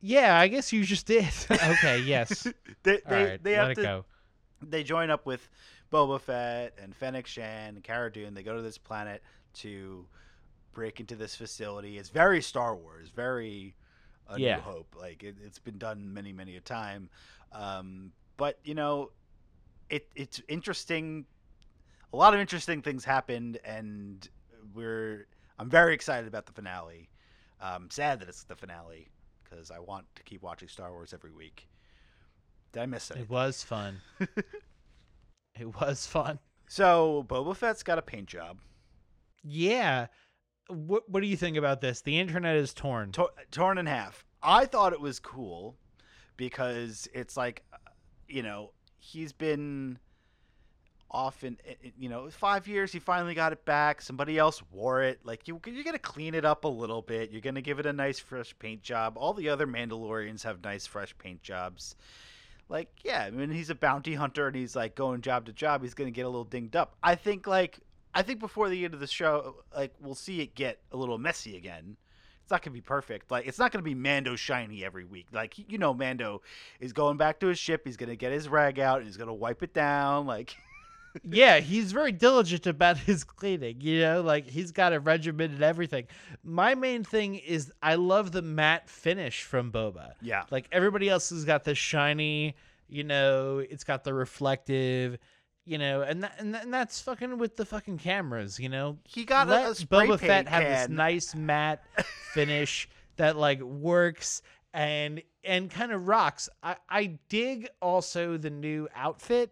yeah, 0.00 0.38
I 0.38 0.46
guess 0.46 0.72
you 0.72 0.84
just 0.84 1.06
did. 1.06 1.28
okay, 1.50 1.98
yes. 1.98 2.46
they 2.84 3.00
they, 3.08 3.24
right, 3.24 3.42
they 3.42 3.56
let 3.56 3.60
have 3.60 3.70
it 3.70 3.74
to 3.74 3.82
go. 3.82 4.04
They 4.62 4.82
join 4.82 5.10
up 5.10 5.26
with 5.26 5.48
Boba 5.92 6.20
Fett 6.20 6.74
and 6.82 6.94
Fennec 6.94 7.26
Shand 7.26 7.76
and 7.76 7.84
Cara 7.84 8.10
Dune. 8.12 8.34
They 8.34 8.42
go 8.42 8.56
to 8.56 8.62
this 8.62 8.78
planet 8.78 9.22
to 9.54 10.06
break 10.72 11.00
into 11.00 11.16
this 11.16 11.34
facility. 11.34 11.98
It's 11.98 12.08
very 12.08 12.42
Star 12.42 12.74
Wars, 12.74 13.10
very 13.14 13.74
A 14.28 14.38
Yeah. 14.38 14.56
New 14.56 14.62
Hope. 14.62 14.94
Like 14.98 15.22
it, 15.22 15.36
it's 15.44 15.58
been 15.58 15.78
done 15.78 16.12
many, 16.12 16.32
many 16.32 16.56
a 16.56 16.60
time. 16.60 17.08
Um, 17.52 18.12
but 18.36 18.58
you 18.64 18.74
know, 18.74 19.10
it 19.90 20.08
it's 20.14 20.40
interesting. 20.48 21.24
A 22.12 22.16
lot 22.16 22.34
of 22.34 22.40
interesting 22.40 22.80
things 22.82 23.04
happened, 23.04 23.58
and 23.64 24.28
we're 24.74 25.26
I'm 25.58 25.68
very 25.68 25.94
excited 25.94 26.28
about 26.28 26.46
the 26.46 26.52
finale. 26.52 27.08
I'm 27.60 27.90
sad 27.90 28.20
that 28.20 28.28
it's 28.28 28.44
the 28.44 28.54
finale 28.56 29.08
because 29.44 29.70
I 29.70 29.78
want 29.78 30.06
to 30.16 30.22
keep 30.22 30.42
watching 30.42 30.68
Star 30.68 30.92
Wars 30.92 31.12
every 31.12 31.32
week. 31.32 31.66
Did 32.72 32.82
I 32.82 32.86
miss 32.86 33.10
It 33.10 33.18
it? 33.18 33.30
was 33.30 33.62
fun. 33.62 34.00
it 35.58 35.80
was 35.80 36.06
fun. 36.06 36.38
So 36.68 37.24
Boba 37.28 37.56
Fett's 37.56 37.82
got 37.82 37.98
a 37.98 38.02
paint 38.02 38.26
job, 38.26 38.58
Yeah. 39.42 40.06
What 40.68 41.08
What 41.08 41.20
do 41.20 41.26
you 41.26 41.36
think 41.36 41.56
about 41.56 41.80
this? 41.80 42.02
The 42.02 42.18
internet 42.18 42.56
is 42.56 42.74
torn. 42.74 43.12
to- 43.12 43.30
torn 43.50 43.78
in 43.78 43.86
half. 43.86 44.24
I 44.42 44.66
thought 44.66 44.92
it 44.92 45.00
was 45.00 45.18
cool 45.18 45.76
because 46.36 47.08
it's 47.14 47.36
like, 47.36 47.62
uh, 47.72 47.76
you 48.28 48.42
know, 48.42 48.72
he's 48.98 49.32
been 49.32 49.98
off 51.10 51.42
in, 51.42 51.56
you 51.98 52.10
know, 52.10 52.28
five 52.28 52.68
years. 52.68 52.92
He 52.92 52.98
finally 52.98 53.34
got 53.34 53.52
it 53.52 53.64
back. 53.64 54.02
Somebody 54.02 54.36
else 54.36 54.62
wore 54.70 55.02
it. 55.02 55.20
Like 55.24 55.48
you, 55.48 55.58
you're 55.66 55.82
gonna 55.84 55.98
clean 55.98 56.34
it 56.34 56.44
up 56.44 56.64
a 56.64 56.68
little 56.68 57.00
bit. 57.00 57.30
You're 57.30 57.40
gonna 57.40 57.62
give 57.62 57.78
it 57.78 57.86
a 57.86 57.92
nice 57.94 58.18
fresh 58.18 58.54
paint 58.58 58.82
job. 58.82 59.14
All 59.16 59.32
the 59.32 59.48
other 59.48 59.66
Mandalorians 59.66 60.42
have 60.42 60.62
nice 60.62 60.86
fresh 60.86 61.16
paint 61.16 61.42
jobs. 61.42 61.96
Like, 62.68 62.88
yeah, 63.02 63.24
I 63.24 63.30
mean, 63.30 63.50
he's 63.50 63.70
a 63.70 63.74
bounty 63.74 64.14
hunter 64.14 64.46
and 64.46 64.56
he's 64.56 64.76
like 64.76 64.94
going 64.94 65.20
job 65.22 65.46
to 65.46 65.52
job. 65.52 65.82
He's 65.82 65.94
gonna 65.94 66.10
get 66.10 66.26
a 66.26 66.28
little 66.28 66.44
dinged 66.44 66.76
up. 66.76 66.96
I 67.02 67.14
think 67.14 67.46
like 67.46 67.78
I 68.14 68.22
think 68.22 68.40
before 68.40 68.68
the 68.68 68.84
end 68.84 68.94
of 68.94 69.00
the 69.00 69.06
show, 69.06 69.62
like 69.74 69.94
we'll 70.00 70.14
see 70.14 70.40
it 70.40 70.54
get 70.54 70.78
a 70.92 70.96
little 70.96 71.18
messy 71.18 71.56
again. 71.56 71.96
it's 72.42 72.50
not 72.50 72.62
gonna 72.62 72.74
be 72.74 72.80
perfect. 72.80 73.30
Like 73.30 73.46
it's 73.46 73.58
not 73.58 73.72
gonna 73.72 73.82
be 73.82 73.94
Mando 73.94 74.36
shiny 74.36 74.84
every 74.84 75.04
week. 75.04 75.26
Like 75.32 75.54
you 75.70 75.78
know, 75.78 75.94
Mando 75.94 76.42
is 76.80 76.92
going 76.92 77.16
back 77.16 77.40
to 77.40 77.46
his 77.46 77.58
ship. 77.58 77.82
He's 77.84 77.96
gonna 77.96 78.16
get 78.16 78.32
his 78.32 78.48
rag 78.48 78.78
out. 78.78 78.98
and 78.98 79.06
He's 79.06 79.16
gonna 79.16 79.34
wipe 79.34 79.62
it 79.62 79.72
down. 79.72 80.26
Like 80.26 80.56
yeah, 81.22 81.60
he's 81.60 81.92
very 81.92 82.12
diligent 82.12 82.66
about 82.66 82.98
his 83.08 83.24
cleaning. 83.24 83.80
You 83.80 84.00
know, 84.00 84.22
like 84.22 84.46
he's 84.46 84.72
got 84.72 84.92
a 84.92 85.00
regimen 85.00 85.52
and 85.52 85.62
everything. 85.62 86.06
My 86.44 86.74
main 86.74 87.04
thing 87.04 87.36
is 87.36 87.72
I 87.82 87.94
love 87.96 88.32
the 88.32 88.42
matte 88.42 88.88
finish 88.88 89.42
from 89.42 89.72
Boba. 89.72 90.12
yeah, 90.20 90.44
Like 90.50 90.68
everybody 90.72 91.08
else 91.08 91.30
has 91.30 91.44
got 91.44 91.64
the 91.64 91.74
shiny, 91.74 92.56
you 92.88 93.04
know, 93.04 93.58
it's 93.58 93.84
got 93.84 94.04
the 94.04 94.14
reflective, 94.14 95.18
you 95.64 95.78
know, 95.78 96.02
and 96.02 96.22
that, 96.22 96.34
and, 96.38 96.54
that, 96.54 96.64
and 96.64 96.72
that's 96.72 97.00
fucking 97.00 97.38
with 97.38 97.56
the 97.56 97.64
fucking 97.64 97.98
cameras, 97.98 98.58
you 98.58 98.68
know. 98.68 98.98
he 99.04 99.24
got 99.24 99.48
Let 99.48 99.66
a, 99.66 99.70
a 99.70 99.86
Boba 99.86 100.18
Fett 100.18 100.48
have 100.48 100.62
this 100.62 100.88
nice 100.88 101.34
matte 101.34 101.82
finish 102.32 102.88
that 103.16 103.36
like 103.36 103.60
works 103.60 104.42
and 104.72 105.22
and 105.44 105.70
kind 105.70 105.92
of 105.92 106.08
rocks. 106.08 106.48
I 106.62 106.76
I 106.88 107.18
dig 107.28 107.68
also 107.80 108.36
the 108.36 108.50
new 108.50 108.88
outfit. 108.94 109.50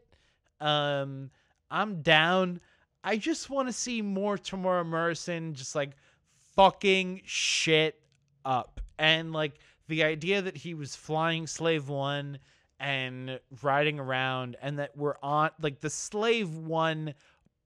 Um 0.61 1.31
I'm 1.71 2.03
down. 2.03 2.61
I 3.03 3.17
just 3.17 3.51
want 3.51 3.69
to 3.69 3.73
see 3.73 4.03
more 4.03 4.37
Temuera 4.37 4.87
Morrison 4.87 5.55
just 5.55 5.75
like 5.75 5.93
fucking 6.55 7.23
shit 7.25 8.01
up. 8.45 8.81
And 8.99 9.33
like 9.33 9.55
the 9.89 10.05
idea 10.05 10.43
that 10.43 10.57
he 10.57 10.75
was 10.75 10.97
flying 10.97 11.47
Slave 11.47 11.89
1 11.89 12.39
and 12.79 13.41
riding 13.63 13.99
around 13.99 14.57
and 14.61 14.79
that 14.79 14.97
we're 14.97 15.17
on 15.23 15.51
like 15.61 15.81
the 15.81 15.91
Slave 15.91 16.51
1 16.51 17.15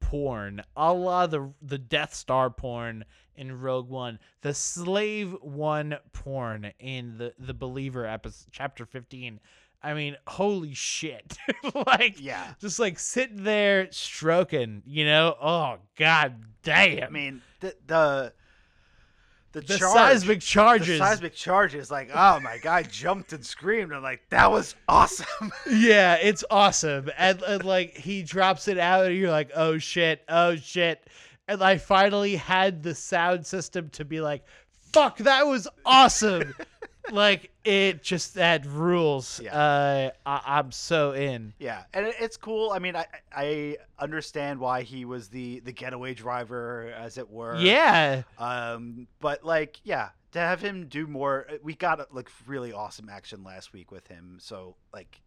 porn, 0.00 0.62
a 0.76 0.92
la 0.92 1.26
the 1.26 1.52
the 1.62 1.78
Death 1.78 2.14
Star 2.14 2.50
porn 2.50 3.04
in 3.36 3.60
Rogue 3.60 3.88
One, 3.88 4.18
the 4.40 4.52
Slave 4.54 5.36
One 5.40 5.96
porn 6.12 6.72
in 6.80 7.18
the 7.18 7.34
the 7.38 7.54
Believer 7.54 8.06
episode, 8.06 8.48
chapter 8.50 8.84
fifteen. 8.84 9.40
I 9.82 9.94
mean, 9.94 10.16
holy 10.26 10.74
shit! 10.74 11.38
like, 11.86 12.20
Yeah. 12.20 12.52
just 12.60 12.78
like 12.78 12.98
sitting 12.98 13.44
there 13.44 13.90
stroking, 13.90 14.82
you 14.86 15.04
know. 15.04 15.34
Oh 15.40 15.76
god 15.96 16.42
damn! 16.62 17.04
I 17.04 17.08
mean 17.10 17.42
the 17.60 17.74
the 17.86 18.32
the, 19.52 19.62
the 19.62 19.78
charge, 19.78 19.92
seismic 19.94 20.40
the 20.40 20.46
charges. 20.46 20.98
seismic 20.98 21.34
charges. 21.34 21.90
Like 21.90 22.10
oh 22.14 22.40
my 22.40 22.58
god, 22.58 22.90
jumped 22.90 23.32
and 23.32 23.44
screamed. 23.44 23.92
I'm 23.92 24.02
like 24.02 24.20
that 24.30 24.50
was 24.50 24.74
awesome. 24.88 25.50
yeah, 25.70 26.14
it's 26.16 26.44
awesome. 26.50 27.10
And, 27.16 27.40
and 27.42 27.64
like 27.64 27.96
he 27.96 28.22
drops 28.22 28.68
it 28.68 28.78
out, 28.78 29.06
and 29.06 29.16
you're 29.16 29.30
like, 29.30 29.50
oh 29.56 29.78
shit, 29.78 30.22
oh 30.28 30.56
shit. 30.56 31.02
And 31.48 31.62
I 31.64 31.78
finally 31.78 32.36
had 32.36 32.82
the 32.82 32.94
sound 32.94 33.44
system 33.46 33.88
to 33.90 34.04
be 34.04 34.20
like, 34.20 34.44
fuck, 34.92 35.16
that 35.18 35.46
was 35.46 35.66
awesome. 35.84 36.54
Like 37.12 37.50
it 37.64 38.02
just 38.02 38.34
that 38.34 38.66
rules. 38.66 39.40
Yeah. 39.42 39.56
Uh, 39.56 40.10
I, 40.26 40.58
I'm 40.58 40.72
so 40.72 41.12
in. 41.12 41.54
Yeah, 41.58 41.84
and 41.92 42.06
it, 42.06 42.14
it's 42.20 42.36
cool. 42.36 42.70
I 42.70 42.78
mean, 42.78 42.96
I 42.96 43.06
I 43.34 43.76
understand 43.98 44.60
why 44.60 44.82
he 44.82 45.04
was 45.04 45.28
the 45.28 45.60
the 45.60 45.72
getaway 45.72 46.14
driver, 46.14 46.92
as 46.96 47.18
it 47.18 47.28
were. 47.30 47.56
Yeah, 47.56 48.22
Um, 48.38 49.06
but 49.20 49.44
like, 49.44 49.80
yeah, 49.84 50.10
to 50.32 50.38
have 50.38 50.60
him 50.60 50.86
do 50.86 51.06
more, 51.06 51.46
uh, 51.50 51.54
we 51.62 51.74
got 51.74 52.14
like 52.14 52.30
really 52.46 52.72
awesome 52.72 53.08
action 53.08 53.42
last 53.44 53.72
week 53.72 53.90
with 53.90 54.06
him. 54.06 54.38
So 54.40 54.76
like, 54.92 55.20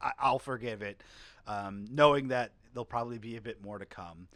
I, 0.00 0.12
I'll 0.18 0.38
forgive 0.38 0.82
it, 0.82 1.02
um, 1.46 1.86
knowing 1.90 2.28
that 2.28 2.52
there'll 2.72 2.84
probably 2.84 3.18
be 3.18 3.36
a 3.36 3.40
bit 3.40 3.62
more 3.62 3.78
to 3.78 3.86
come. 3.86 4.28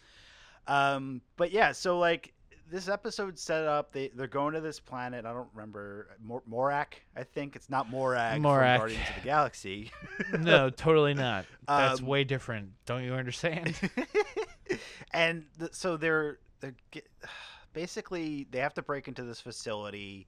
Um, 0.67 1.23
but 1.37 1.51
yeah, 1.51 1.73
so 1.73 1.99
like 1.99 2.33
this 2.73 2.88
episode 2.88 3.38
set 3.38 3.67
up, 3.67 3.93
they 3.93 4.09
they're 4.14 4.26
going 4.26 4.55
to 4.55 4.61
this 4.61 4.81
planet. 4.81 5.25
I 5.26 5.33
don't 5.33 5.49
remember 5.55 6.09
Mor- 6.25 6.43
Morak. 6.50 6.95
I 7.14 7.23
think 7.23 7.55
it's 7.55 7.69
not 7.71 7.88
Morag 7.91 8.41
Morak. 8.43 8.76
from 8.76 8.79
Guardians 8.79 9.09
of 9.11 9.14
the 9.17 9.21
Galaxy. 9.29 9.91
no, 10.41 10.71
totally 10.71 11.14
not. 11.29 11.45
That's 11.69 12.00
Um, 12.00 12.07
way 12.07 12.25
different. 12.25 12.71
Don't 12.87 13.05
you 13.05 13.12
understand? 13.14 13.75
and 15.12 15.45
th- 15.59 15.75
so 15.75 15.97
they're 15.97 16.38
they're 16.61 16.75
get, 16.91 17.07
basically 17.75 18.47
they 18.50 18.59
have 18.59 18.75
to 18.75 18.83
break 18.83 19.07
into 19.07 19.23
this 19.23 19.41
facility 19.41 20.26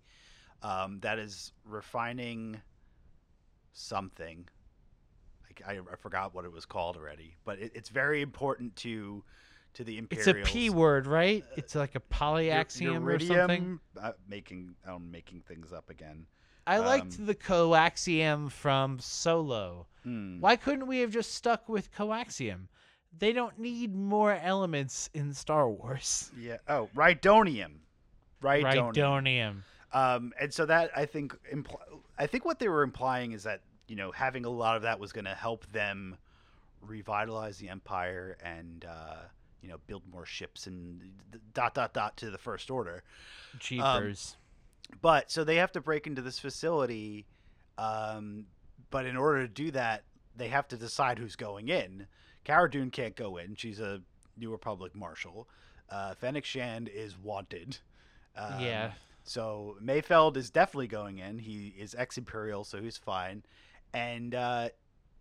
um, 0.63 1.01
that 1.01 1.19
is 1.19 1.53
refining 1.65 2.61
something. 3.73 4.47
Like 5.47 5.63
I, 5.67 5.79
I 5.93 5.97
forgot 5.97 6.35
what 6.35 6.45
it 6.45 6.53
was 6.53 6.65
called 6.67 6.97
already, 6.97 7.37
but 7.45 7.59
it, 7.59 7.73
it's 7.75 7.89
very 7.89 8.23
important 8.23 8.77
to 8.77 9.25
to 9.75 9.85
the 9.85 10.03
it's 10.11 10.27
a 10.27 10.35
P 10.35 10.71
word, 10.71 11.07
right? 11.07 11.45
It's 11.57 11.75
like 11.75 11.95
a 11.95 11.99
Ur- 11.99 12.03
polyaxiom 12.11 13.05
or 13.07 13.19
something. 13.19 13.81
Uh, 14.01 14.13
making 14.29 14.75
I'm 14.87 15.11
making 15.11 15.43
things 15.43 15.73
up 15.73 15.91
again. 15.91 16.27
I 16.67 16.79
liked 16.79 17.19
um, 17.19 17.27
the 17.27 17.35
coaxium 17.35 18.51
from 18.51 18.99
Solo. 18.99 19.87
Hmm. 20.03 20.41
Why 20.41 20.57
couldn't 20.57 20.87
we 20.87 21.01
have 21.01 21.11
just 21.11 21.35
stuck 21.35 21.69
with 21.69 21.93
coaxium? 21.95 22.69
They 23.17 23.33
don't 23.33 23.59
need 23.59 23.95
more 23.95 24.35
elements 24.35 25.11
in 25.15 25.35
Star 25.35 25.69
Wars. 25.69 26.31
Yeah. 26.41 26.57
Oh, 26.69 26.89
Rhydonium. 26.97 27.73
Rhydonium. 28.43 28.95
Rhydonium. 28.95 29.57
Um, 29.93 30.33
and 30.41 30.53
so 30.53 30.67
that 30.67 30.91
I 30.97 31.07
think 31.07 31.37
impl- 31.53 31.81
I 32.19 32.27
think 32.27 32.45
what 32.45 32.59
they 32.59 32.69
were 32.69 32.83
implying 32.83 33.33
is 33.33 33.45
that 33.45 33.61
you 33.87 33.97
know 33.97 34.11
having 34.11 34.45
a 34.45 34.51
lot 34.51 34.77
of 34.77 34.83
that 34.83 34.99
was 34.99 35.13
going 35.13 35.27
to 35.27 35.35
help 35.35 35.67
them 35.73 36.17
revitalize 36.81 37.59
the 37.59 37.69
empire 37.69 38.37
and 38.43 38.85
uh, 38.85 39.17
you 39.65 39.71
know 39.71 39.79
build 39.87 40.03
more 40.13 40.27
ships 40.27 40.67
and 40.67 41.01
dot 41.55 41.75
dot 41.75 41.95
dot 41.95 42.17
to 42.19 42.31
the 42.31 42.39
first 42.39 42.71
order. 42.71 43.03
Jeepers. 43.59 44.37
But 45.01 45.31
so 45.31 45.43
they 45.43 45.57
have 45.57 45.73
to 45.73 45.81
break 45.81 46.07
into 46.07 46.21
this 46.21 46.39
facility, 46.39 47.27
um, 47.79 48.45
but 48.91 49.07
in 49.07 49.17
order 49.17 49.47
to 49.47 49.49
do 49.49 49.71
that, 49.71 50.05
they 50.37 50.49
have 50.49 50.69
to 50.69 50.77
decide 50.77 51.19
who's 51.19 51.35
going 51.35 51.71
in. 51.71 52.07
Cara 52.45 52.71
Dune 52.71 52.91
can't 52.91 53.17
go 53.17 53.39
in; 53.39 53.57
she's 53.57 53.81
a 53.81 54.03
New 54.37 54.51
Republic 54.51 54.95
marshal. 54.95 55.49
Uh, 55.89 56.15
Fennec 56.15 56.45
Shand 56.45 56.91
is 56.95 57.17
wanted. 57.19 57.79
Um, 58.37 58.61
yeah. 58.61 58.93
so 59.23 59.77
Mayfeld 59.83 60.37
is 60.37 60.51
definitely 60.51 60.89
going 60.89 61.19
in. 61.19 61.39
He 61.39 61.75
is 61.79 61.95
ex 61.97 62.19
Imperial, 62.19 62.65
so 62.65 62.83
he's 62.83 62.99
fine. 62.99 63.43
And 63.95 64.35
uh, 64.35 64.69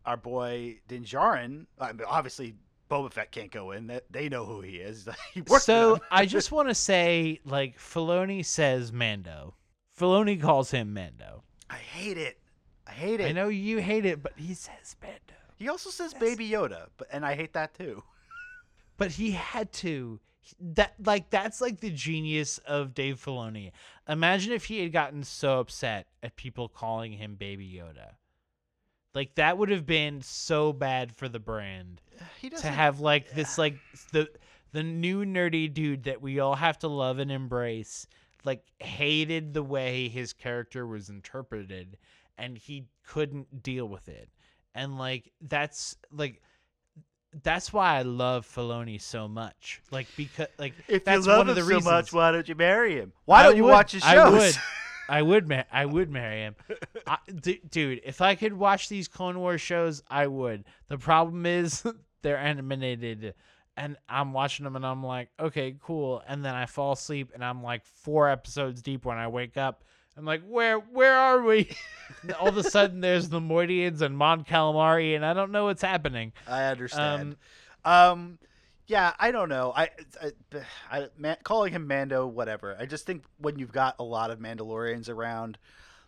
our 0.06 0.18
boy 0.18 0.80
Din 0.90 1.06
Djarin, 1.06 1.68
I 1.80 1.94
mean, 1.94 2.06
obviously 2.06 2.56
Boba 2.90 3.12
Fett 3.12 3.32
can't 3.32 3.52
go 3.52 3.72
in. 3.72 3.88
That 3.88 4.06
they 4.12 4.30
know 4.30 4.46
who 4.46 4.62
he 4.62 4.78
is. 4.78 5.08
he 5.34 5.44
So. 5.60 6.00
I 6.12 6.26
just 6.26 6.52
want 6.52 6.70
to 6.70 6.76
say, 6.76 7.40
like, 7.46 7.78
Filoni 7.78 8.46
says 8.46 8.92
Mando. 8.92 9.56
Filoni 10.00 10.42
calls 10.42 10.72
him 10.72 10.94
Mando. 10.94 11.44
I 11.70 11.76
hate 11.76 12.18
it. 12.18 12.40
I 12.88 12.92
hate 12.92 13.20
it. 13.20 13.28
I 13.28 13.32
know 13.32 13.48
you 13.48 13.80
hate 13.80 14.06
it, 14.06 14.22
but 14.22 14.34
he 14.36 14.54
says 14.54 14.96
Mando. 15.02 15.20
He 15.56 15.70
also 15.70 15.90
says 15.90 16.14
That's- 16.14 16.30
Baby 16.32 16.50
Yoda, 16.50 16.88
but 16.98 17.08
and 17.12 17.26
I 17.26 17.36
hate 17.36 17.54
that 17.54 17.74
too. 17.74 18.04
but 18.98 19.12
he 19.12 19.32
had 19.32 19.72
to 19.74 20.20
that 20.60 20.94
like 21.04 21.30
that's 21.30 21.62
like 21.62 21.80
the 21.80 21.90
genius 21.90 22.58
of 22.60 22.94
Dave 22.94 23.24
Filoni. 23.24 23.72
Imagine 24.08 24.54
if 24.54 24.66
he 24.66 24.82
had 24.82 24.92
gotten 24.92 25.24
so 25.24 25.60
upset 25.60 26.08
at 26.22 26.36
people 26.36 26.68
calling 26.68 27.14
him 27.14 27.36
Baby 27.36 27.82
Yoda. 27.82 28.16
Like 29.14 29.36
that 29.36 29.58
would 29.58 29.70
have 29.70 29.86
been 29.86 30.22
so 30.22 30.74
bad 30.74 31.16
for 31.16 31.30
the 31.30 31.40
brand 31.40 32.02
He 32.42 32.50
to 32.50 32.68
have 32.68 33.00
like 33.00 33.32
this 33.32 33.58
like 33.58 33.78
the 34.12 34.28
the 34.72 34.84
new 34.84 35.24
nerdy 35.24 35.72
dude 35.72 36.04
that 36.04 36.22
we 36.22 36.40
all 36.40 36.56
have 36.56 36.80
to 36.80 36.88
love 36.88 37.20
and 37.20 37.32
embrace 37.32 38.08
like 38.44 38.64
hated 38.80 39.54
the 39.54 39.64
way 39.64 40.10
his 40.10 40.34
character 40.34 40.86
was 40.86 41.10
interpreted 41.10 41.98
and 42.38 42.58
he 42.58 42.86
couldn't 43.08 43.64
deal 43.64 43.86
with 43.88 44.08
it. 44.10 44.30
And 44.76 44.98
like 44.98 45.32
that's 45.42 45.96
like 46.12 46.42
that's 47.44 47.72
why 47.72 47.98
I 47.98 48.02
love 48.02 48.46
Filoni 48.46 49.00
so 49.02 49.28
much. 49.28 49.82
Like 49.92 50.08
because 50.18 50.48
like 50.58 50.74
If 50.88 51.06
that's 51.06 51.26
you 51.26 51.32
love 51.32 51.40
one 51.40 51.50
of 51.50 51.58
him 51.58 51.64
the 51.64 51.70
so 51.70 51.76
reasons. 51.76 51.86
much, 51.86 52.14
why 52.14 52.32
don't 52.32 52.48
you 52.48 52.56
marry 52.56 52.96
him? 52.96 53.14
Why 53.26 53.42
I 53.42 53.44
don't 53.44 53.58
you 53.58 53.64
watch 53.64 53.92
his 53.92 54.04
shows? 54.04 54.58
I 55.10 55.22
would. 55.22 55.48
Ma- 55.50 55.64
I 55.72 55.86
would 55.86 56.10
marry 56.10 56.42
him, 56.42 56.56
I, 57.08 57.18
d- 57.42 57.62
dude. 57.70 58.02
If 58.06 58.22
I 58.22 58.36
could 58.36 58.54
watch 58.54 58.90
these 58.90 59.08
Clone 59.08 59.40
Wars 59.40 59.62
shows, 59.62 60.02
I 60.10 60.28
would. 60.28 60.64
The 60.88 60.98
problem 60.98 61.46
is 61.46 61.84
they're 62.22 62.38
animated, 62.38 63.34
and 63.76 63.98
I'm 64.08 64.32
watching 64.34 64.64
them, 64.64 64.76
and 64.76 64.86
I'm 64.86 65.04
like, 65.04 65.30
okay, 65.40 65.76
cool. 65.82 66.24
And 66.28 66.44
then 66.44 66.56
I 66.56 66.66
fall 66.66 66.94
asleep, 66.94 67.32
and 67.34 67.44
I'm 67.44 67.62
like 67.64 67.86
four 67.86 68.30
episodes 68.30 68.82
deep 68.82 69.06
when 69.06 69.18
I 69.18 69.28
wake 69.28 69.58
up. 69.58 69.84
I'm 70.16 70.26
like, 70.26 70.44
where, 70.48 70.78
where 70.78 71.16
are 71.18 71.42
we? 71.42 71.70
All 72.40 72.48
of 72.48 72.58
a 72.58 72.64
sudden, 72.64 73.02
there's 73.02 73.30
the 73.30 73.40
Moidians 73.40 74.02
and 74.02 74.16
Mon 74.16 74.44
Calamari, 74.44 75.16
and 75.16 75.26
I 75.26 75.34
don't 75.34 75.52
know 75.52 75.66
what's 75.66 75.82
happening. 75.82 76.34
I 76.48 76.66
understand. 76.66 77.36
Um, 77.84 78.38
yeah, 78.88 79.14
I 79.20 79.32
don't 79.32 79.50
know. 79.50 79.74
I, 79.76 79.90
I, 80.22 80.32
I 80.92 81.08
man, 81.18 81.38
calling 81.44 81.72
him 81.74 81.88
Mando, 81.88 82.28
whatever. 82.28 82.76
I 82.80 82.86
just 82.86 83.06
think 83.06 83.24
when 83.38 83.58
you've 83.60 83.72
got 83.72 83.96
a 84.00 84.04
lot 84.04 84.32
of 84.32 84.40
Mandalorians 84.40 85.10
around, 85.10 85.58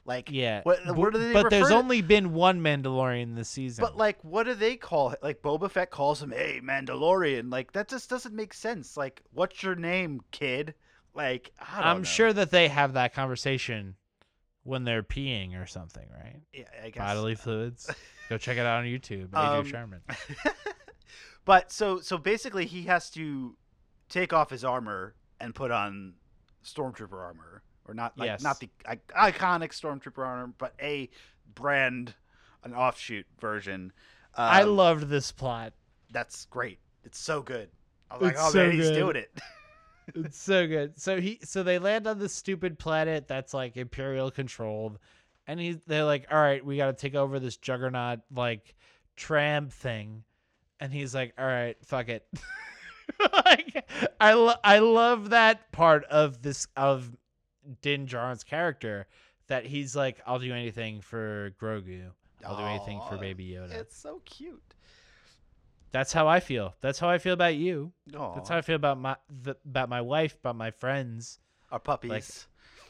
like, 0.06 0.30
Yeah, 0.32 0.62
what, 0.64 0.80
what 0.96 1.14
do 1.14 1.20
they? 1.20 1.34
but 1.34 1.50
there's 1.50 1.70
to- 1.70 1.76
only 1.76 2.02
been 2.02 2.34
one 2.34 2.62
Mandalorian 2.62 3.36
this 3.36 3.50
season. 3.50 3.82
But 3.84 3.98
like, 3.98 4.18
what 4.24 4.44
do 4.44 4.54
they 4.54 4.76
call 4.76 5.10
it? 5.12 5.20
Like 5.24 5.42
Boba 5.42 5.72
Fett 5.72 5.90
calls 5.90 6.22
him, 6.22 6.32
"Hey, 6.32 6.62
Mandalorian." 6.64 7.52
Like 7.52 7.72
that 7.74 7.88
just 7.88 8.10
doesn't 8.10 8.36
make 8.36 8.54
sense. 8.54 8.96
Like, 8.98 9.24
what's 9.34 9.64
your 9.64 9.76
name, 9.76 10.22
kid? 10.32 10.76
Like 11.16 11.52
I 11.60 11.78
don't 11.80 11.88
I'm 11.88 11.98
know. 12.00 12.04
sure 12.04 12.34
that 12.34 12.52
they 12.52 12.68
have 12.68 12.94
that 12.94 13.14
conversation 13.16 13.96
when 14.64 14.84
they're 14.84 15.02
peeing 15.04 15.60
or 15.60 15.66
something, 15.66 16.06
right? 16.14 16.42
Yeah, 16.54 16.64
I 16.84 16.90
guess. 16.90 17.00
Bodily 17.02 17.36
fluids. 17.36 17.90
Go 18.30 18.38
check 18.38 18.58
it 18.58 18.66
out 18.66 18.80
on 18.80 18.84
YouTube. 18.86 19.30
Adrian 19.30 19.60
Um, 19.60 19.66
Sharman. 19.66 20.02
but 21.46 21.72
so 21.72 22.00
so 22.00 22.18
basically, 22.18 22.66
he 22.66 22.84
has 22.84 23.10
to 23.12 23.56
take 24.10 24.34
off 24.34 24.50
his 24.50 24.64
armor 24.64 25.16
and 25.40 25.54
put 25.56 25.72
on 25.72 26.14
stormtrooper 26.64 27.14
armor, 27.14 27.62
or 27.88 27.94
not 27.94 28.18
like 28.18 28.28
Yes. 28.28 28.42
not 28.44 28.60
the 28.60 28.70
I- 28.86 29.32
iconic 29.32 29.70
stormtrooper 29.72 30.26
armor, 30.26 30.54
but 30.58 30.74
a 30.82 31.10
brand, 31.54 32.16
an 32.64 32.74
offshoot 32.74 33.26
version. 33.40 33.94
Um, 34.36 34.46
I 34.50 34.64
loved 34.64 35.08
this 35.10 35.32
plot. 35.32 35.74
that's 36.12 36.46
great. 36.46 36.80
It's 37.04 37.20
so 37.20 37.42
good. 37.42 37.70
I 38.10 38.16
was 38.18 38.24
like, 38.24 38.36
oh 38.40 38.50
so 38.52 38.58
man, 38.64 38.72
he's 38.72 38.90
good. 38.90 38.96
doing 38.96 39.16
it. 39.18 39.32
It's 40.14 40.38
so 40.38 40.68
good. 40.68 41.00
So 41.02 41.20
he 41.20 41.40
so 41.44 41.64
they 41.64 41.80
land 41.80 42.06
on 42.06 42.20
this 42.20 42.32
stupid 42.32 42.78
planet 42.78 43.28
that's 43.28 43.56
like 43.56 43.76
imperial 43.76 44.30
controlled, 44.30 45.00
and 45.48 45.60
he 45.60 45.80
they're 45.88 46.04
like, 46.04 46.28
all 46.32 46.38
right, 46.38 46.64
we 46.64 46.78
got 46.78 46.86
to 46.88 46.94
take 46.94 47.16
over 47.16 47.40
this 47.40 47.58
juggernaut 47.58 48.20
like 48.32 48.76
tram 49.16 49.68
thing, 49.70 50.24
and 50.80 50.94
he's 50.94 51.14
like, 51.16 51.34
all 51.38 51.46
right, 51.46 51.78
fuck 51.84 52.10
it. 52.10 52.28
like 53.46 53.86
I 54.20 54.34
lo- 54.34 54.60
I 54.64 54.80
love 54.80 55.30
that 55.30 55.72
part 55.72 56.06
of 56.06 56.42
this 56.42 56.68
of 56.76 57.16
Din 57.82 58.08
Djarin's 58.08 58.44
character 58.44 59.08
that 59.48 59.66
he's 59.66 59.96
like, 59.96 60.20
I'll 60.26 60.40
do 60.40 60.54
anything 60.54 61.02
for 61.02 61.52
Grogu. 61.62 62.10
I'll 62.46 62.58
do 62.58 62.64
anything 62.64 63.02
for 63.10 63.18
Baby 63.18 63.56
Yoda. 63.58 63.74
It's 63.74 63.98
so 63.98 64.22
cute. 64.26 64.76
That's 65.92 66.12
how 66.12 66.28
I 66.28 66.42
feel. 66.42 66.76
That's 66.82 67.00
how 67.00 67.10
I 67.10 67.18
feel 67.18 67.34
about 67.34 67.56
you. 67.56 67.94
That's 68.12 68.50
how 68.50 68.58
I 68.58 68.62
feel 68.62 68.76
about 68.76 69.00
my 69.00 69.16
the, 69.30 69.56
about 69.66 69.88
my 69.90 70.02
wife, 70.02 70.36
about 70.42 70.58
my 70.58 70.72
friends. 70.72 71.40
our 71.72 71.80
puppies. 71.80 72.48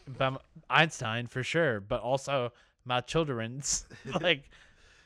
about 0.08 0.34
m- 0.34 0.40
Einstein 0.70 1.28
for 1.28 1.44
sure, 1.44 1.80
but 1.80 2.02
also 2.02 2.52
my 2.84 3.02
children's. 3.02 3.86
like, 4.22 4.50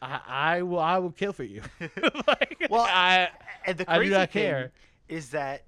I, 0.01 0.21
I 0.27 0.61
will, 0.61 0.79
I 0.79 0.97
will 0.99 1.11
kill 1.11 1.33
for 1.33 1.43
you. 1.43 1.61
like, 2.27 2.67
Well, 2.69 2.85
I, 2.87 3.29
and 3.65 3.77
the 3.77 3.85
crazy 3.85 4.13
thing 4.13 4.27
care. 4.27 4.71
is 5.07 5.31
that 5.31 5.63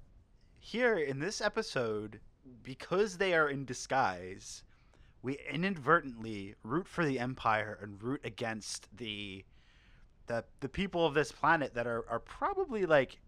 here 0.58 0.96
in 0.96 1.18
this 1.18 1.40
episode, 1.40 2.20
because 2.62 3.18
they 3.18 3.34
are 3.34 3.48
in 3.48 3.64
disguise, 3.64 4.62
we 5.22 5.38
inadvertently 5.50 6.54
root 6.62 6.88
for 6.88 7.04
the 7.04 7.18
Empire 7.18 7.78
and 7.82 8.02
root 8.02 8.20
against 8.24 8.88
the 8.96 9.44
the 10.28 10.44
the 10.60 10.68
people 10.68 11.04
of 11.04 11.14
this 11.14 11.32
planet 11.32 11.74
that 11.74 11.86
are, 11.86 12.04
are 12.08 12.20
probably 12.20 12.86
like 12.86 13.18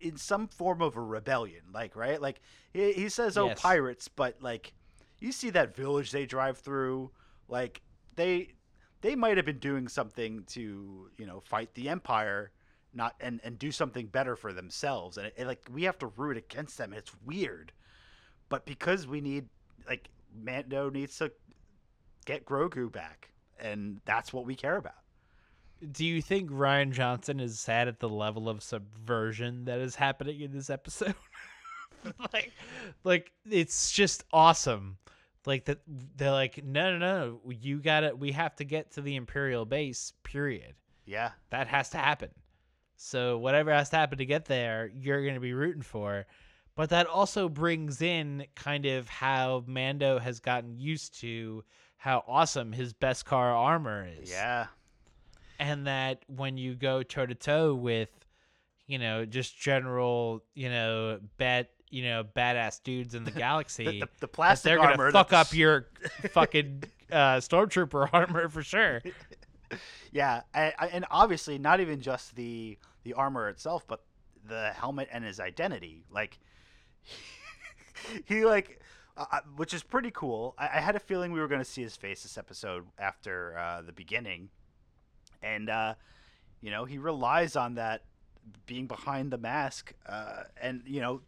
in 0.00 0.16
some 0.16 0.46
form 0.48 0.80
of 0.80 0.96
a 0.96 1.00
rebellion. 1.00 1.62
Like, 1.74 1.94
right? 1.96 2.20
Like 2.20 2.40
he, 2.72 2.92
he 2.92 3.08
says, 3.08 3.36
"Oh, 3.36 3.48
Yes. 3.48 3.60
pirates," 3.60 4.08
but 4.08 4.36
like 4.40 4.72
you 5.18 5.30
see 5.32 5.50
that 5.50 5.74
village 5.76 6.10
they 6.10 6.26
drive 6.26 6.58
through, 6.58 7.10
like 7.48 7.82
they 8.16 8.54
they 9.02 9.14
might 9.14 9.36
have 9.36 9.46
been 9.46 9.58
doing 9.58 9.86
something 9.86 10.44
to 10.44 11.10
you 11.18 11.26
know 11.26 11.40
fight 11.40 11.72
the 11.74 11.88
empire 11.88 12.50
not 12.94 13.14
and 13.20 13.40
and 13.44 13.58
do 13.58 13.70
something 13.70 14.06
better 14.06 14.34
for 14.34 14.52
themselves 14.52 15.18
and, 15.18 15.26
it, 15.26 15.34
it, 15.36 15.46
like 15.46 15.66
we 15.70 15.82
have 15.82 15.98
to 15.98 16.06
root 16.16 16.36
against 16.36 16.78
them 16.78 16.92
it's 16.92 17.12
weird 17.24 17.72
but 18.48 18.64
because 18.64 19.06
we 19.06 19.20
need 19.20 19.46
like 19.86 20.08
mando 20.34 20.88
needs 20.88 21.18
to 21.18 21.30
get 22.24 22.46
grogu 22.46 22.90
back 22.90 23.30
and 23.60 24.00
that's 24.04 24.32
what 24.32 24.46
we 24.46 24.54
care 24.54 24.76
about 24.76 24.94
do 25.90 26.04
you 26.04 26.22
think 26.22 26.50
Rian 26.50 26.92
Johnson 26.92 27.40
is 27.40 27.58
sad 27.58 27.88
at 27.88 27.98
the 27.98 28.08
level 28.08 28.48
of 28.48 28.62
subversion 28.62 29.64
that 29.64 29.80
is 29.80 29.96
happening 29.96 30.40
in 30.40 30.52
this 30.52 30.70
episode? 30.70 31.16
like, 32.32 32.52
like 33.02 33.32
it's 33.50 33.90
just 33.90 34.24
awesome. 34.32 34.98
Like 35.46 35.64
that, 35.64 35.80
they're 35.86 36.30
like, 36.30 36.64
no, 36.64 36.96
no, 36.96 36.98
no, 36.98 37.40
you 37.50 37.80
gotta, 37.80 38.14
we 38.14 38.32
have 38.32 38.54
to 38.56 38.64
get 38.64 38.92
to 38.92 39.00
the 39.00 39.16
Imperial 39.16 39.64
base. 39.64 40.12
Period. 40.22 40.74
yeah 41.04 41.32
that 41.50 41.66
has 41.68 41.90
to 41.90 41.98
happen. 41.98 42.30
So 42.96 43.38
whatever 43.38 43.72
has 43.72 43.90
to 43.90 43.96
happen 43.96 44.18
to 44.18 44.26
get 44.26 44.44
there, 44.44 44.90
you're 44.94 45.22
going 45.22 45.34
to 45.34 45.40
be 45.40 45.54
rooting 45.54 45.82
for. 45.82 46.26
But 46.76 46.90
that 46.90 47.06
also 47.06 47.48
brings 47.48 48.00
in 48.00 48.46
kind 48.54 48.86
of 48.86 49.08
how 49.08 49.64
Mando 49.66 50.18
has 50.18 50.40
gotten 50.40 50.78
used 50.78 51.18
to 51.20 51.64
how 51.96 52.24
awesome 52.26 52.72
his 52.72 52.94
beskar 52.94 53.54
armor 53.54 54.08
is. 54.20 54.30
yeah 54.30 54.66
And 55.58 55.86
that 55.86 56.24
when 56.28 56.56
you 56.56 56.74
go 56.74 57.02
toe 57.02 57.26
to 57.26 57.34
toe 57.34 57.74
with, 57.74 58.08
you 58.86 58.98
know, 58.98 59.24
just 59.24 59.58
general, 59.58 60.42
you 60.54 60.70
know, 60.70 61.18
bad, 61.36 61.68
you 61.92 62.02
know, 62.04 62.24
badass 62.24 62.82
dudes 62.82 63.14
in 63.14 63.24
the 63.24 63.30
galaxy, 63.46 63.84
the, 63.84 64.00
the, 64.00 64.08
the 64.20 64.28
plastic 64.28 64.64
they're 64.64 64.78
gonna 64.78 64.92
armor 64.92 65.12
fuck 65.12 65.32
up 65.32 65.54
your 65.54 65.86
fucking 66.30 66.84
uh, 67.12 67.36
stormtrooper 67.36 68.08
armor 68.12 68.48
for 68.48 68.62
sure. 68.62 69.02
yeah 70.12 70.42
I, 70.54 70.72
I, 70.78 70.86
and 70.88 71.06
obviously 71.10 71.56
not 71.56 71.80
even 71.80 72.02
just 72.02 72.36
the 72.36 72.76
the 73.04 73.14
armor 73.14 73.48
itself 73.48 73.86
but 73.86 74.02
the 74.46 74.70
helmet 74.74 75.08
and 75.12 75.24
his 75.24 75.38
identity. 75.38 76.04
Like 76.10 76.38
he 78.24 78.44
like 78.44 78.80
uh, 79.16 79.26
uh, 79.30 79.40
which 79.56 79.74
is 79.74 79.82
pretty 79.82 80.10
cool. 80.10 80.54
I, 80.58 80.64
I 80.74 80.80
had 80.80 80.96
a 80.96 81.00
feeling 81.00 81.32
we 81.32 81.40
were 81.40 81.48
going 81.48 81.60
to 81.60 81.70
see 81.70 81.82
his 81.82 81.96
face 81.96 82.22
this 82.22 82.38
episode 82.38 82.86
after 82.98 83.56
uh, 83.58 83.82
the 83.82 83.92
beginning. 83.92 84.48
And 85.42 85.68
uh, 85.68 85.94
you 86.60 86.70
know 86.70 86.84
he 86.84 86.98
relies 86.98 87.56
on 87.56 87.74
that 87.74 88.04
being 88.66 88.86
behind 88.86 89.30
the 89.30 89.38
mask 89.38 89.92
uh, 90.08 90.44
and 90.60 90.82
you 90.86 91.00
know 91.00 91.20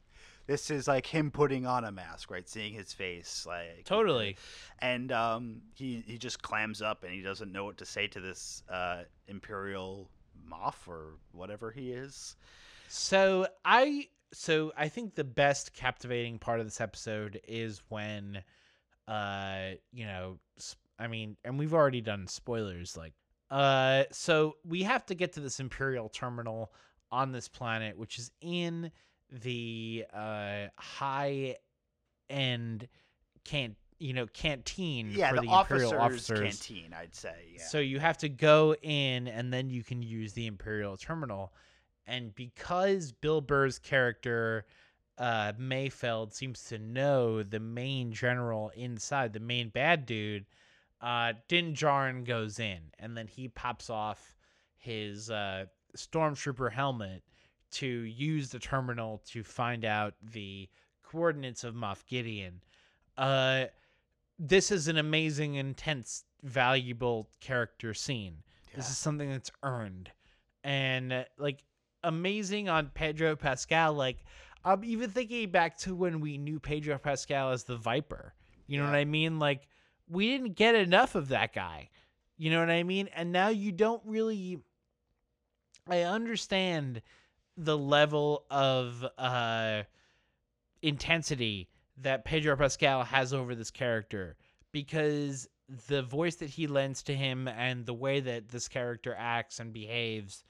this 0.46 0.70
is 0.70 0.87
like 0.87 1.07
him 1.07 1.30
putting 1.30 1.66
on 1.66 1.85
a 1.85 1.92
mask 1.92 2.30
right 2.30 2.48
seeing 2.48 2.72
his 2.72 2.92
face 2.92 3.44
like 3.46 3.85
Totally. 3.85 4.37
and 4.80 5.11
um, 5.12 5.62
he 5.74 6.02
he 6.07 6.18
just 6.18 6.42
clams 6.42 6.83
up 6.83 7.04
and 7.04 7.12
he 7.12 7.22
doesn't 7.22 7.50
know 7.52 7.64
what 7.64 7.78
to 7.78 7.87
say 7.87 8.07
to 8.09 8.20
this 8.20 8.62
uh, 8.68 9.02
imperial 9.28 10.11
Moff 10.50 10.87
or 10.87 11.14
whatever 11.33 11.70
he 11.70 11.90
is. 11.92 12.37
So 12.88 13.46
I 13.64 14.09
so 14.33 14.72
I 14.76 14.88
think 14.88 15.14
the 15.14 15.24
best 15.24 15.72
captivating 15.72 16.38
part 16.38 16.61
of 16.61 16.66
this 16.66 16.80
episode 16.80 17.40
is 17.46 17.83
when 17.88 18.42
uh 19.09 19.70
you 19.92 20.07
know 20.07 20.38
I 20.98 21.07
mean 21.07 21.37
and 21.44 21.59
we've 21.59 21.74
already 21.74 22.00
done 22.00 22.26
spoilers 22.26 22.96
like 22.96 23.12
uh 23.50 24.04
so 24.11 24.57
we 24.66 24.83
have 24.83 25.04
to 25.07 25.14
get 25.14 25.35
to 25.35 25.40
this 25.40 25.61
imperial 25.61 26.09
terminal 26.09 26.72
on 27.12 27.30
this 27.33 27.48
planet 27.48 27.98
which 27.98 28.18
is 28.18 28.30
in 28.40 28.90
the 29.30 30.04
uh 30.12 30.66
high 30.76 31.56
end 32.30 32.88
can't 33.44 33.76
you 33.98 34.12
know 34.12 34.26
canteen 34.26 35.10
Yeah, 35.12 35.30
for 35.30 35.37
the, 35.37 35.42
the, 35.42 35.52
imperial 35.52 35.94
officers 35.98 36.40
canteen, 36.40 36.92
I'd 36.92 37.14
say. 37.14 37.54
Yeah. 37.56 37.62
so 37.64 37.78
you 37.78 37.98
have 38.00 38.18
to 38.18 38.28
go 38.28 38.74
in 38.82 39.28
and 39.28 39.52
then 39.52 39.70
you 39.70 39.82
can 39.82 40.02
use 40.02 40.32
the 40.32 40.46
Imperial 40.46 40.96
Terminal. 40.96 41.52
And 42.06 42.34
because 42.34 43.12
Bill 43.12 43.40
Burr's 43.40 43.78
character, 43.78 44.66
uh, 45.16 45.52
Mayfeld, 45.58 46.34
seems 46.34 46.64
to 46.64 46.78
know 46.78 47.42
the 47.42 47.60
main 47.60 48.12
general 48.12 48.70
inside, 48.76 49.32
the 49.32 49.40
main 49.40 49.70
bad 49.70 50.04
dude, 50.04 50.44
uh, 51.00 51.32
Din 51.48 51.72
Djarin 51.72 52.24
goes 52.24 52.58
in 52.58 52.80
and 52.98 53.16
then 53.16 53.26
he 53.26 53.48
pops 53.48 53.88
off 53.88 54.37
his 54.76 55.30
uh, 55.30 55.64
Stormtrooper 55.96 56.72
helmet 56.72 57.22
to 57.74 57.87
use 57.87 58.50
the 58.50 58.58
terminal 58.58 59.22
to 59.30 59.42
find 59.42 59.84
out 59.84 60.14
the 60.22 60.68
coordinates 61.02 61.64
of 61.64 61.74
Moff 61.74 62.06
Gideon. 62.06 62.60
Uh, 63.16 63.66
this 64.38 64.70
is 64.70 64.88
an 64.88 64.96
amazing, 64.98 65.54
intense, 65.54 66.24
valuable 66.42 67.28
character 67.40 67.94
scene. 67.94 68.37
This 68.74 68.90
is 68.90 68.98
something 68.98 69.30
that's 69.30 69.52
earned, 69.62 70.10
and 70.64 71.12
uh, 71.12 71.24
like 71.38 71.62
amazing 72.02 72.68
on 72.68 72.90
Pedro 72.92 73.37
Pascal. 73.37 73.94
Like 73.94 74.24
I'm 74.64 74.82
even 74.84 75.10
thinking 75.10 75.50
back 75.50 75.78
to 75.80 75.94
when 75.94 76.18
we 76.20 76.38
knew 76.38 76.58
Pedro 76.58 76.98
Pascal 76.98 77.52
as 77.52 77.62
the 77.62 77.76
Viper. 77.76 78.34
You 78.66 78.78
know 78.78 78.84
Yeah. 78.84 78.90
what 78.90 78.96
I 78.98 79.04
mean? 79.04 79.38
Like 79.38 79.68
we 80.08 80.28
didn't 80.28 80.56
get 80.56 80.74
enough 80.74 81.14
of 81.14 81.28
that 81.28 81.52
guy. 81.52 81.90
You 82.37 82.50
know 82.50 82.58
what 82.58 82.70
I 82.70 82.82
mean? 82.82 83.08
And 83.14 83.30
now 83.30 83.48
you 83.48 83.70
don't 83.70 84.02
really. 84.04 84.58
I 85.88 86.00
understand 86.00 87.00
the 87.56 87.78
level 87.78 88.44
of 88.50 89.04
uh 89.18 89.82
intensity 90.82 91.68
that 91.96 92.24
Pedro 92.24 92.56
Pascal 92.56 93.04
has 93.04 93.32
over 93.32 93.54
this 93.54 93.70
character 93.70 94.36
because 94.72 95.48
the 95.88 96.02
voice 96.02 96.36
that 96.36 96.50
he 96.50 96.66
lends 96.66 97.02
to 97.04 97.14
him 97.14 97.48
and 97.48 97.86
the 97.86 97.94
way 97.94 98.20
that 98.20 98.48
this 98.48 98.68
character 98.68 99.14
acts 99.16 99.60
and 99.60 99.72
behaves 99.72 100.44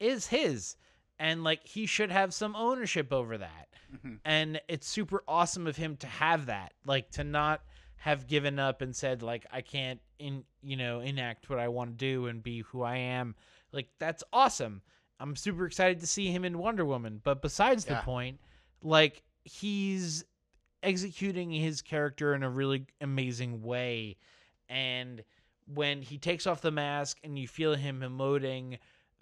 is 0.00 0.26
his. 0.26 0.76
And 1.18 1.44
like 1.44 1.64
he 1.66 1.86
should 1.86 2.10
have 2.10 2.34
some 2.34 2.56
ownership 2.56 3.12
over 3.12 3.38
that. 3.38 3.68
Mhm. 4.04 4.18
and 4.24 4.60
it's 4.66 4.88
super 4.88 5.22
awesome 5.28 5.68
of 5.68 5.76
him 5.76 5.96
to 5.98 6.08
have 6.08 6.46
that 6.46 6.72
like 6.84 7.08
to 7.12 7.22
not 7.22 7.62
have 7.98 8.26
given 8.26 8.58
up 8.58 8.82
and 8.82 8.96
said 8.96 9.22
like 9.22 9.46
I 9.52 9.60
can't 9.60 10.00
in 10.18 10.42
you 10.60 10.76
know 10.76 10.98
enact 10.98 11.48
what 11.48 11.60
I 11.60 11.68
want 11.68 11.90
to 11.92 11.96
do 11.96 12.26
and 12.26 12.42
be 12.42 12.62
who 12.62 12.82
I 12.82 12.96
am. 12.96 13.36
Like 13.70 13.88
that's 14.00 14.24
awesome 14.32 14.82
I'm 15.18 15.36
super 15.36 15.66
excited 15.66 16.00
to 16.00 16.06
see 16.06 16.30
him 16.30 16.44
in 16.44 16.58
Wonder 16.58 16.84
Woman. 16.84 17.20
But 17.22 17.42
besides 17.42 17.84
the 17.84 17.94
point 18.04 18.40
like 18.82 19.22
he's 19.44 20.24
executing 20.82 21.50
his 21.50 21.82
character 21.82 22.34
in 22.34 22.42
a 22.42 22.50
really 22.50 22.86
amazing 23.00 23.62
way. 23.62 24.16
And 24.68 25.22
when 25.66 26.02
he 26.02 26.18
takes 26.18 26.46
off 26.46 26.60
the 26.60 26.70
mask 26.70 27.18
and 27.24 27.38
you 27.38 27.48
feel 27.48 27.74
him 27.74 28.00
emoting 28.00 28.78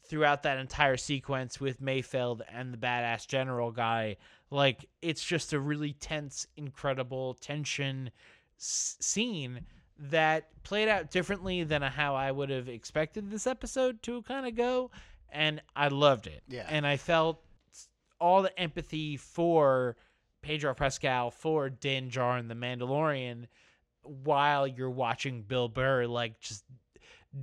throughout 0.07 0.43
that 0.43 0.59
entire 0.59 0.99
sequence 0.99 1.61
with 1.61 1.81
Mayfeld 1.81 2.43
and 2.53 2.73
the 2.73 2.79
badass 2.79 3.27
general 3.27 3.71
guy, 3.71 4.17
like 4.51 4.85
it's 5.01 5.25
just 5.25 5.53
a 5.53 5.59
really 5.61 5.95
tense, 5.95 6.47
incredible 6.57 7.35
tension 7.35 8.11
s- 8.59 8.97
scene 9.01 9.63
that 9.99 10.49
played 10.65 10.89
out 10.89 11.11
differently 11.11 11.65
than 11.65 11.81
how 11.81 12.15
I 12.15 12.31
would 12.31 12.51
have 12.51 12.69
expected 12.69 13.31
this 13.31 13.47
episode 13.47 14.03
to 14.03 14.23
kind 14.23 14.47
of 14.47 14.55
go, 14.55 14.91
and 15.35 15.61
I 15.77 15.89
loved 15.89 16.27
it. 16.27 16.43
Yeah. 16.49 16.67
and 16.69 16.87
I 16.87 16.97
felt 16.97 17.43
all 18.21 18.43
the 18.43 18.59
empathy 18.59 19.17
for 19.19 19.97
Pedro 20.41 20.75
Pascal, 20.75 21.31
for 21.31 21.69
Din 21.69 22.09
Djarin, 22.09 22.49
the 22.49 22.55
Mandalorian, 22.55 23.47
while 24.03 24.67
you're 24.67 24.91
watching 24.91 25.43
Bill 25.43 25.69
Burr 25.69 26.07
like 26.07 26.41
just 26.41 26.65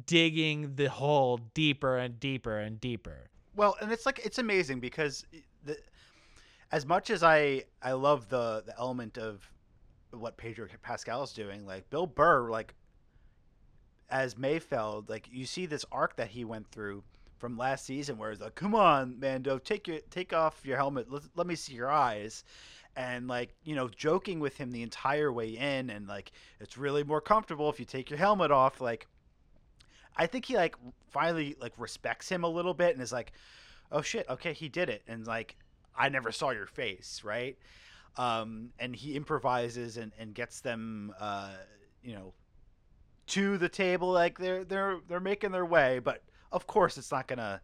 digging 0.05 0.75
the 0.75 0.89
hole 0.89 1.39
deeper 1.53 1.97
and 1.97 2.19
deeper 2.19 2.57
and 2.57 2.79
deeper. 2.79 3.29
Well, 3.55 3.75
and 3.81 3.91
it's 3.91 4.05
like 4.05 4.19
it's 4.23 4.37
amazing 4.39 4.79
because 4.79 5.25
the, 5.65 5.77
as 6.71 6.85
much 6.85 7.09
as 7.09 7.23
I 7.23 7.65
I 7.81 7.91
love 7.91 8.29
the 8.29 8.63
the 8.65 8.77
element 8.79 9.17
of 9.17 9.47
what 10.11 10.37
Pedro 10.37 10.67
Pascal 10.81 11.23
is 11.23 11.33
doing, 11.33 11.65
like 11.65 11.89
Bill 11.89 12.07
Burr, 12.07 12.49
like 12.49 12.73
as 14.09 14.35
Mayfeld, 14.35 15.09
like 15.09 15.27
you 15.31 15.45
see 15.45 15.65
this 15.65 15.85
arc 15.91 16.15
that 16.17 16.29
he 16.29 16.45
went 16.45 16.69
through 16.71 17.03
from 17.41 17.57
last 17.57 17.85
season, 17.85 18.17
where 18.17 18.31
it's 18.31 18.39
like, 18.39 18.55
"Come 18.55 18.75
on, 18.75 19.19
Mando, 19.19 19.57
take 19.57 19.87
your 19.87 19.99
take 20.11 20.31
off 20.31 20.61
your 20.63 20.77
helmet, 20.77 21.11
let, 21.11 21.23
let 21.35 21.47
me 21.47 21.55
see 21.55 21.73
your 21.73 21.89
eyes." 21.89 22.45
And 22.95 23.27
like 23.27 23.55
you 23.63 23.75
know, 23.75 23.89
joking 23.89 24.39
with 24.39 24.55
him 24.57 24.71
the 24.71 24.83
entire 24.83 25.31
way 25.33 25.49
in, 25.57 25.89
and 25.89 26.07
like 26.07 26.31
it's 26.59 26.77
really 26.77 27.03
more 27.03 27.19
comfortable 27.19 27.69
if 27.69 27.79
you 27.79 27.85
take 27.85 28.09
your 28.09 28.19
helmet 28.19 28.51
off. 28.51 28.79
Like, 28.79 29.07
I 30.15 30.27
think 30.27 30.45
he 30.45 30.55
like 30.55 30.75
finally 31.09 31.55
like 31.59 31.73
respects 31.77 32.29
him 32.29 32.43
a 32.43 32.49
little 32.49 32.75
bit 32.75 32.93
and 32.93 33.01
is 33.01 33.11
like, 33.11 33.33
oh 33.91 34.03
shit, 34.03 34.29
okay, 34.29 34.53
he 34.53 34.69
did 34.69 34.89
it, 34.89 35.01
and 35.07 35.25
like 35.25 35.57
I 35.97 36.09
never 36.09 36.31
saw 36.31 36.51
your 36.51 36.67
face, 36.67 37.21
right? 37.23 37.57
Um, 38.17 38.69
and 38.77 38.95
he 38.95 39.15
improvises 39.15 39.97
and, 39.97 40.11
and 40.19 40.35
gets 40.35 40.59
them, 40.61 41.13
uh, 41.19 41.51
you 42.03 42.13
know, 42.13 42.33
to 43.27 43.57
the 43.57 43.69
table 43.69 44.11
like 44.11 44.37
they're 44.37 44.63
they're 44.63 44.97
they're 45.07 45.19
making 45.19 45.51
their 45.51 45.65
way, 45.65 45.99
but 45.99 46.21
of 46.51 46.67
course 46.67 46.97
it's 46.97 47.11
not 47.11 47.27
gonna. 47.27 47.61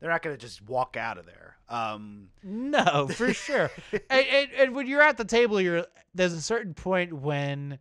They're 0.00 0.10
not 0.10 0.22
gonna 0.22 0.36
just 0.36 0.62
walk 0.62 0.96
out 0.96 1.16
of 1.16 1.26
there. 1.26 1.58
Um, 1.68 2.28
No, 2.42 3.06
for 3.14 3.32
sure. 3.32 3.70
and, 3.92 4.26
and, 4.26 4.48
and 4.58 4.74
when 4.74 4.88
you're 4.88 5.00
at 5.02 5.16
the 5.16 5.24
table, 5.24 5.60
you're 5.60 5.86
there's 6.14 6.32
a 6.32 6.42
certain 6.42 6.74
point 6.74 7.12
when 7.12 7.78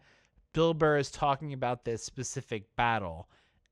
Bill 0.54 0.74
Burr 0.76 0.98
is 0.98 1.10
talking 1.10 1.52
about 1.54 1.84
this 1.84 2.04
specific 2.04 2.76
battle, 2.76 3.28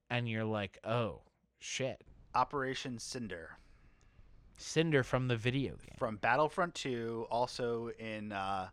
and 0.09 0.27
you're 0.27 0.45
like, 0.45 0.79
oh 0.83 1.21
shit, 1.59 2.01
Operation 2.33 2.97
Cinder 2.97 3.51
Cinder 4.57 5.03
from 5.03 5.27
the 5.27 5.37
video 5.37 5.71
game. 5.75 5.95
from 5.97 6.17
Battlefront 6.17 6.73
2, 6.75 7.27
also 7.29 7.91
in 7.99 8.31
uh, 8.33 8.67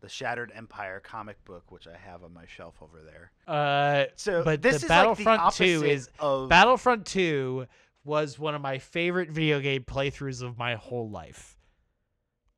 the 0.00 0.08
Shattered 0.08 0.52
Empire 0.54 1.00
comic 1.00 1.44
book, 1.44 1.70
which 1.70 1.86
I 1.88 1.96
have 1.96 2.22
on 2.22 2.32
my 2.32 2.46
shelf 2.46 2.76
over 2.80 3.00
there. 3.02 3.32
Uh, 3.46 4.06
So 4.16 4.42
but 4.44 4.62
this 4.62 4.80
the 4.80 4.86
is 4.86 4.88
Battlefront 4.88 5.42
like 5.42 5.54
2 5.54 5.84
is 5.84 6.08
of 6.18 6.48
Battlefront 6.48 7.06
2 7.06 7.66
was 8.04 8.38
one 8.38 8.54
of 8.54 8.60
my 8.62 8.78
favorite 8.78 9.30
video 9.30 9.60
game 9.60 9.82
playthroughs 9.84 10.42
of 10.42 10.56
my 10.56 10.76
whole 10.76 11.10
life. 11.10 11.56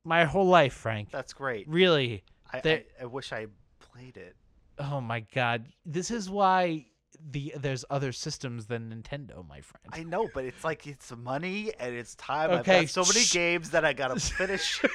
My 0.04 0.24
whole 0.24 0.46
life, 0.46 0.72
Frank. 0.74 1.10
That's 1.10 1.32
great. 1.32 1.68
Really. 1.68 2.24
I, 2.52 2.58
I, 2.58 2.60
there- 2.60 2.82
I 3.00 3.06
wish 3.06 3.32
I 3.32 3.46
played 3.80 4.16
it. 4.16 4.36
Oh 4.78 5.00
my 5.00 5.20
god. 5.34 5.66
This 5.84 6.10
is 6.10 6.30
why 6.30 6.86
the 7.30 7.52
there's 7.58 7.84
other 7.90 8.12
systems 8.12 8.64
than 8.66 8.88
Nintendo, 8.90 9.46
my 9.46 9.60
friend. 9.60 9.84
I 9.92 10.04
know, 10.04 10.28
but 10.32 10.44
it's 10.46 10.64
like 10.64 10.86
it's 10.86 11.12
money 11.14 11.72
and 11.78 11.94
it's 11.94 12.14
time. 12.14 12.50
Okay, 12.50 12.78
I've 12.78 12.94
got 12.94 13.04
so 13.06 13.12
many 13.12 13.26
games 13.26 13.70
that 13.70 13.84
I 13.84 13.92
gotta 13.92 14.18
finish. 14.18 14.80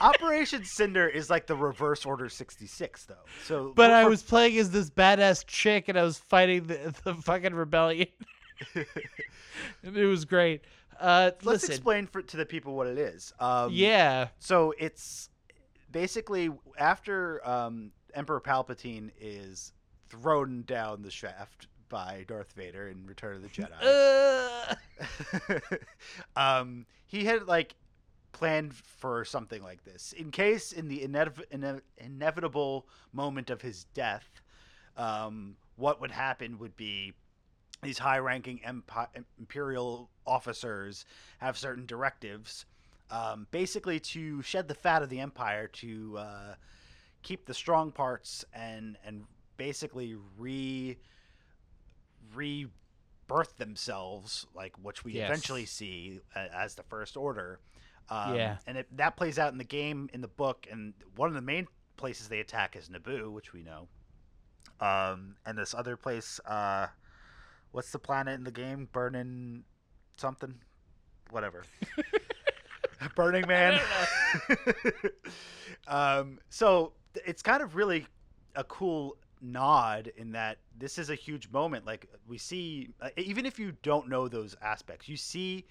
Operation 0.00 0.64
Cinder 0.64 1.08
is 1.08 1.30
like 1.30 1.46
the 1.46 1.54
reverse 1.54 2.06
Order 2.06 2.28
66, 2.28 3.04
though. 3.04 3.14
So, 3.44 3.72
But 3.74 3.90
I 3.90 4.06
was 4.06 4.22
playing 4.22 4.58
as 4.58 4.70
this 4.70 4.90
badass 4.90 5.44
chick 5.46 5.88
and 5.88 5.98
I 5.98 6.02
was 6.02 6.18
fighting 6.18 6.66
the, 6.66 6.94
the 7.04 7.14
fucking 7.14 7.54
rebellion. 7.54 8.08
it 8.74 10.06
was 10.06 10.24
great. 10.24 10.62
Uh 11.00 11.30
Let's 11.42 11.44
listen. 11.44 11.70
explain 11.70 12.06
for, 12.08 12.22
to 12.22 12.36
the 12.36 12.46
people 12.46 12.74
what 12.74 12.88
it 12.88 12.98
is. 12.98 13.32
Um, 13.38 13.70
yeah. 13.72 14.28
So 14.40 14.74
it's 14.78 15.30
basically 15.92 16.50
after 16.76 17.46
um, 17.48 17.92
Emperor 18.14 18.40
Palpatine 18.40 19.10
is 19.20 19.72
thrown 20.08 20.62
down 20.62 21.02
the 21.02 21.10
shaft 21.10 21.68
by 21.88 22.24
Darth 22.26 22.52
Vader 22.52 22.88
in 22.88 23.06
Return 23.06 23.36
of 23.36 23.42
the 23.42 23.48
Jedi. 23.48 24.74
Uh, 25.48 25.60
um, 26.36 26.84
he 27.06 27.24
had 27.24 27.46
like 27.46 27.74
planned 28.32 28.74
for 28.74 29.24
something 29.24 29.62
like 29.62 29.84
this 29.84 30.12
in 30.12 30.30
case 30.30 30.72
in 30.72 30.88
the 30.88 31.00
inev- 31.00 31.42
ine- 31.52 31.80
inevitable 31.96 32.86
moment 33.12 33.50
of 33.50 33.62
his 33.62 33.84
death 33.94 34.40
um, 34.96 35.56
what 35.76 36.00
would 36.00 36.10
happen 36.10 36.58
would 36.58 36.76
be 36.76 37.12
these 37.82 37.98
high-ranking 37.98 38.60
empi- 38.66 39.08
imperial 39.38 40.10
officers 40.26 41.04
have 41.38 41.56
certain 41.56 41.86
directives 41.86 42.66
um, 43.10 43.46
basically 43.50 43.98
to 43.98 44.42
shed 44.42 44.68
the 44.68 44.74
fat 44.74 45.02
of 45.02 45.08
the 45.08 45.20
empire 45.20 45.66
to 45.68 46.16
uh, 46.18 46.54
keep 47.22 47.46
the 47.46 47.54
strong 47.54 47.90
parts 47.90 48.44
and 48.52 48.96
and 49.04 49.24
basically 49.56 50.16
re 50.36 50.96
rebirth 52.34 53.56
themselves 53.58 54.46
like 54.54 54.74
which 54.82 55.04
we 55.04 55.12
Yes. 55.12 55.28
eventually 55.30 55.64
see 55.64 56.20
as 56.34 56.74
the 56.74 56.82
first 56.82 57.16
order 57.16 57.58
um, 58.10 58.34
Yeah. 58.34 58.56
and 58.66 58.78
it, 58.78 58.96
that 58.96 59.16
plays 59.16 59.38
out 59.38 59.52
in 59.52 59.58
the 59.58 59.64
game 59.64 60.08
in 60.12 60.20
the 60.20 60.28
book 60.28 60.66
and 60.70 60.94
one 61.16 61.28
of 61.28 61.34
the 61.34 61.42
main 61.42 61.66
places 61.96 62.28
they 62.28 62.40
attack 62.40 62.76
is 62.76 62.88
naboo 62.88 63.30
which 63.32 63.52
we 63.52 63.62
know. 63.62 63.88
Um, 64.80 65.36
and 65.44 65.58
this 65.58 65.74
other 65.74 65.96
place 65.96 66.40
uh, 66.46 66.86
what's 67.72 67.90
the 67.90 67.98
planet 67.98 68.34
in 68.34 68.44
the 68.44 68.50
game? 68.52 68.88
Burning 68.92 69.64
something? 70.16 70.54
Whatever. 71.30 71.64
Burning 73.16 73.46
man. 73.46 73.80
um, 75.88 76.38
so 76.48 76.92
it's 77.26 77.42
kind 77.42 77.62
of 77.62 77.76
really 77.76 78.06
a 78.56 78.64
cool 78.64 79.16
nod 79.40 80.10
in 80.16 80.32
that 80.32 80.58
this 80.76 80.98
is 80.98 81.10
a 81.10 81.14
huge 81.14 81.48
moment. 81.50 81.86
Like 81.86 82.08
we 82.26 82.38
see 82.38 82.88
uh, 83.00 83.10
even 83.16 83.46
if 83.46 83.58
you 83.58 83.72
don't 83.82 84.08
know 84.08 84.28
those 84.28 84.56
aspects 84.62 85.08
you 85.08 85.16
see 85.16 85.64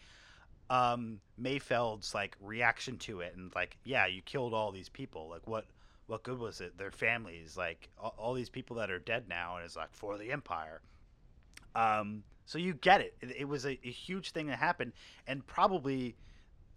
um 0.70 1.20
mayfeld's 1.42 2.14
like 2.14 2.36
reaction 2.42 2.98
to 2.98 3.22
it 3.22 3.34
and 3.38 3.54
like 3.56 3.78
yeah 3.86 4.06
you 4.06 4.22
killed 4.22 4.54
all 4.54 4.72
these 4.72 4.90
people. 4.90 5.30
Like 5.30 5.48
what 5.48 5.66
what 6.08 6.24
good 6.24 6.40
was 6.40 6.62
it? 6.62 6.78
Their 6.78 6.92
families 6.92 7.58
like 7.58 7.90
all, 7.98 8.16
all 8.18 8.34
these 8.34 8.50
people 8.50 8.76
that 8.78 8.90
are 8.92 9.00
dead 9.00 9.28
now 9.28 9.58
and 9.58 9.66
it's 9.66 9.76
like 9.76 9.94
for 9.94 10.18
the 10.18 10.32
empire. 10.32 10.82
Um 11.76 12.24
so 12.46 12.58
you 12.58 12.74
get 12.76 13.02
it. 13.02 13.16
It, 13.22 13.36
it 13.40 13.46
was 13.46 13.66
a, 13.66 13.78
a 13.86 13.92
huge 13.92 14.32
thing 14.32 14.48
that 14.48 14.58
happened. 14.58 14.94
And 15.28 15.46
probably 15.46 16.16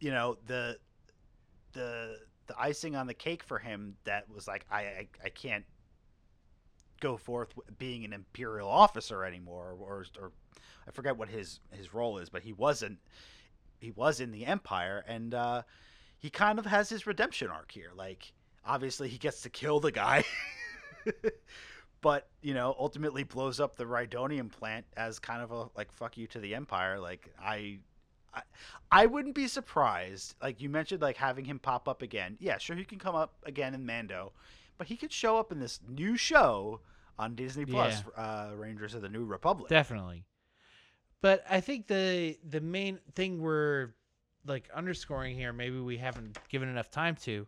you 0.00 0.10
know 0.10 0.36
the 0.46 0.78
the 1.72 2.18
the 2.46 2.54
icing 2.58 2.96
on 2.96 3.06
the 3.06 3.14
cake 3.14 3.42
for 3.44 3.58
him 3.58 3.96
that 4.04 4.28
was 4.28 4.48
like 4.48 4.66
I 4.70 4.80
I, 4.80 5.08
I 5.24 5.28
can't 5.28 5.64
go 7.00 7.16
forth 7.16 7.48
being 7.78 8.04
an 8.04 8.12
imperial 8.12 8.68
officer 8.68 9.24
anymore 9.24 9.74
or, 9.80 10.04
or 10.20 10.32
I 10.86 10.90
forget 10.90 11.16
what 11.16 11.28
his 11.28 11.60
his 11.70 11.94
role 11.94 12.18
is 12.18 12.28
but 12.28 12.42
he 12.42 12.52
wasn't 12.52 12.98
he 13.80 13.90
was 13.90 14.20
in 14.20 14.30
the 14.30 14.46
empire 14.46 15.04
and 15.06 15.34
uh 15.34 15.62
he 16.18 16.30
kind 16.30 16.58
of 16.58 16.66
has 16.66 16.88
his 16.88 17.06
redemption 17.06 17.48
arc 17.48 17.72
here 17.72 17.90
like 17.96 18.32
obviously 18.64 19.08
he 19.08 19.18
gets 19.18 19.42
to 19.42 19.50
kill 19.50 19.80
the 19.80 19.92
guy 19.92 20.24
but 22.00 22.28
you 22.42 22.54
know 22.54 22.74
ultimately 22.78 23.24
blows 23.24 23.60
up 23.60 23.76
the 23.76 23.84
Rhydonium 23.84 24.50
plant 24.50 24.86
as 24.96 25.18
kind 25.18 25.42
of 25.42 25.50
a 25.50 25.68
like 25.76 25.92
fuck 25.92 26.16
you 26.16 26.26
to 26.28 26.38
the 26.38 26.54
empire 26.54 26.98
like 26.98 27.32
I 27.40 27.78
I, 28.32 28.42
I 28.92 29.06
wouldn't 29.06 29.34
be 29.34 29.48
surprised. 29.48 30.34
Like 30.40 30.60
you 30.60 30.68
mentioned, 30.68 31.02
like 31.02 31.16
having 31.16 31.44
him 31.44 31.58
pop 31.58 31.88
up 31.88 32.02
again. 32.02 32.36
Yeah, 32.40 32.58
sure, 32.58 32.76
he 32.76 32.84
can 32.84 32.98
come 32.98 33.14
up 33.14 33.34
again 33.44 33.74
in 33.74 33.84
Mando, 33.84 34.32
but 34.78 34.86
he 34.86 34.96
could 34.96 35.12
show 35.12 35.36
up 35.36 35.52
in 35.52 35.58
this 35.58 35.80
new 35.88 36.16
show 36.16 36.80
on 37.18 37.34
Disney 37.34 37.66
Plus, 37.66 38.02
uh, 38.16 38.50
Rangers 38.54 38.94
of 38.94 39.02
the 39.02 39.08
New 39.08 39.24
Republic. 39.24 39.68
Definitely. 39.68 40.24
But 41.22 41.44
I 41.48 41.60
think 41.60 41.86
the 41.86 42.38
the 42.48 42.60
main 42.60 42.98
thing 43.14 43.40
we're 43.40 43.90
like 44.46 44.68
underscoring 44.74 45.36
here, 45.36 45.52
maybe 45.52 45.78
we 45.78 45.98
haven't 45.98 46.38
given 46.48 46.68
enough 46.68 46.90
time 46.90 47.16
to, 47.24 47.46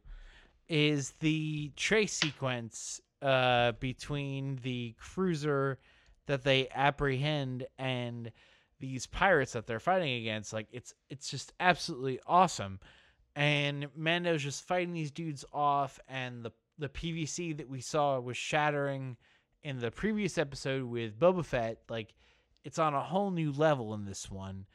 is 0.68 1.12
the 1.20 1.72
trace 1.76 2.12
sequence 2.12 3.00
uh, 3.22 3.72
between 3.80 4.56
the 4.62 4.94
cruiser 4.98 5.78
that 6.26 6.44
they 6.44 6.68
apprehend 6.74 7.66
and 7.78 8.30
these 8.78 9.06
pirates 9.06 9.52
that 9.52 9.66
they're 9.66 9.80
fighting 9.80 10.14
against. 10.20 10.52
Like 10.52 10.68
it's 10.72 10.94
it's 11.10 11.30
just 11.30 11.52
absolutely 11.60 12.20
awesome. 12.26 12.80
and 13.34 13.86
Mando's 13.96 14.42
just 14.42 14.66
fighting 14.66 14.92
these 14.92 15.10
dudes 15.10 15.44
off, 15.52 15.98
and 16.08 16.44
the 16.44 16.52
the 16.78 16.88
PVC 16.88 17.56
that 17.56 17.68
we 17.68 17.80
saw 17.80 18.18
was 18.20 18.36
shattering 18.36 19.16
in 19.62 19.78
the 19.78 19.90
previous 19.90 20.38
episode 20.38 20.84
with 20.84 21.18
Boba 21.18 21.44
Fett. 21.44 21.78
Like, 21.88 22.14
it's 22.64 22.78
on 22.78 22.94
a 22.94 23.02
whole 23.02 23.30
new 23.30 23.52
level 23.52 23.94
in 23.94 24.04
this 24.04 24.30
one, 24.30 24.66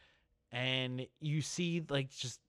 and 0.51 1.05
you 1.19 1.41
see 1.41 1.83
like 1.89 2.09
just 2.09 2.39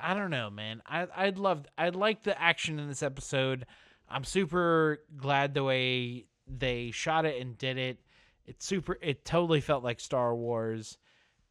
I 0.00 0.14
don't 0.14 0.30
know, 0.30 0.50
man. 0.50 0.82
I 0.86 1.06
I'd 1.14 1.38
love 1.38 1.66
I'd 1.76 1.96
like 1.96 2.22
the 2.22 2.40
action 2.40 2.78
in 2.78 2.88
this 2.88 3.02
episode. 3.02 3.66
I'm 4.08 4.24
super 4.24 5.00
glad 5.16 5.54
the 5.54 5.64
way 5.64 6.26
they 6.46 6.90
shot 6.90 7.24
it 7.24 7.40
and 7.40 7.56
did 7.56 7.78
it. 7.78 7.98
It's 8.46 8.66
super. 8.66 8.98
It 9.00 9.24
totally 9.24 9.60
felt 9.60 9.82
like 9.82 10.00
Star 10.00 10.34
Wars, 10.34 10.98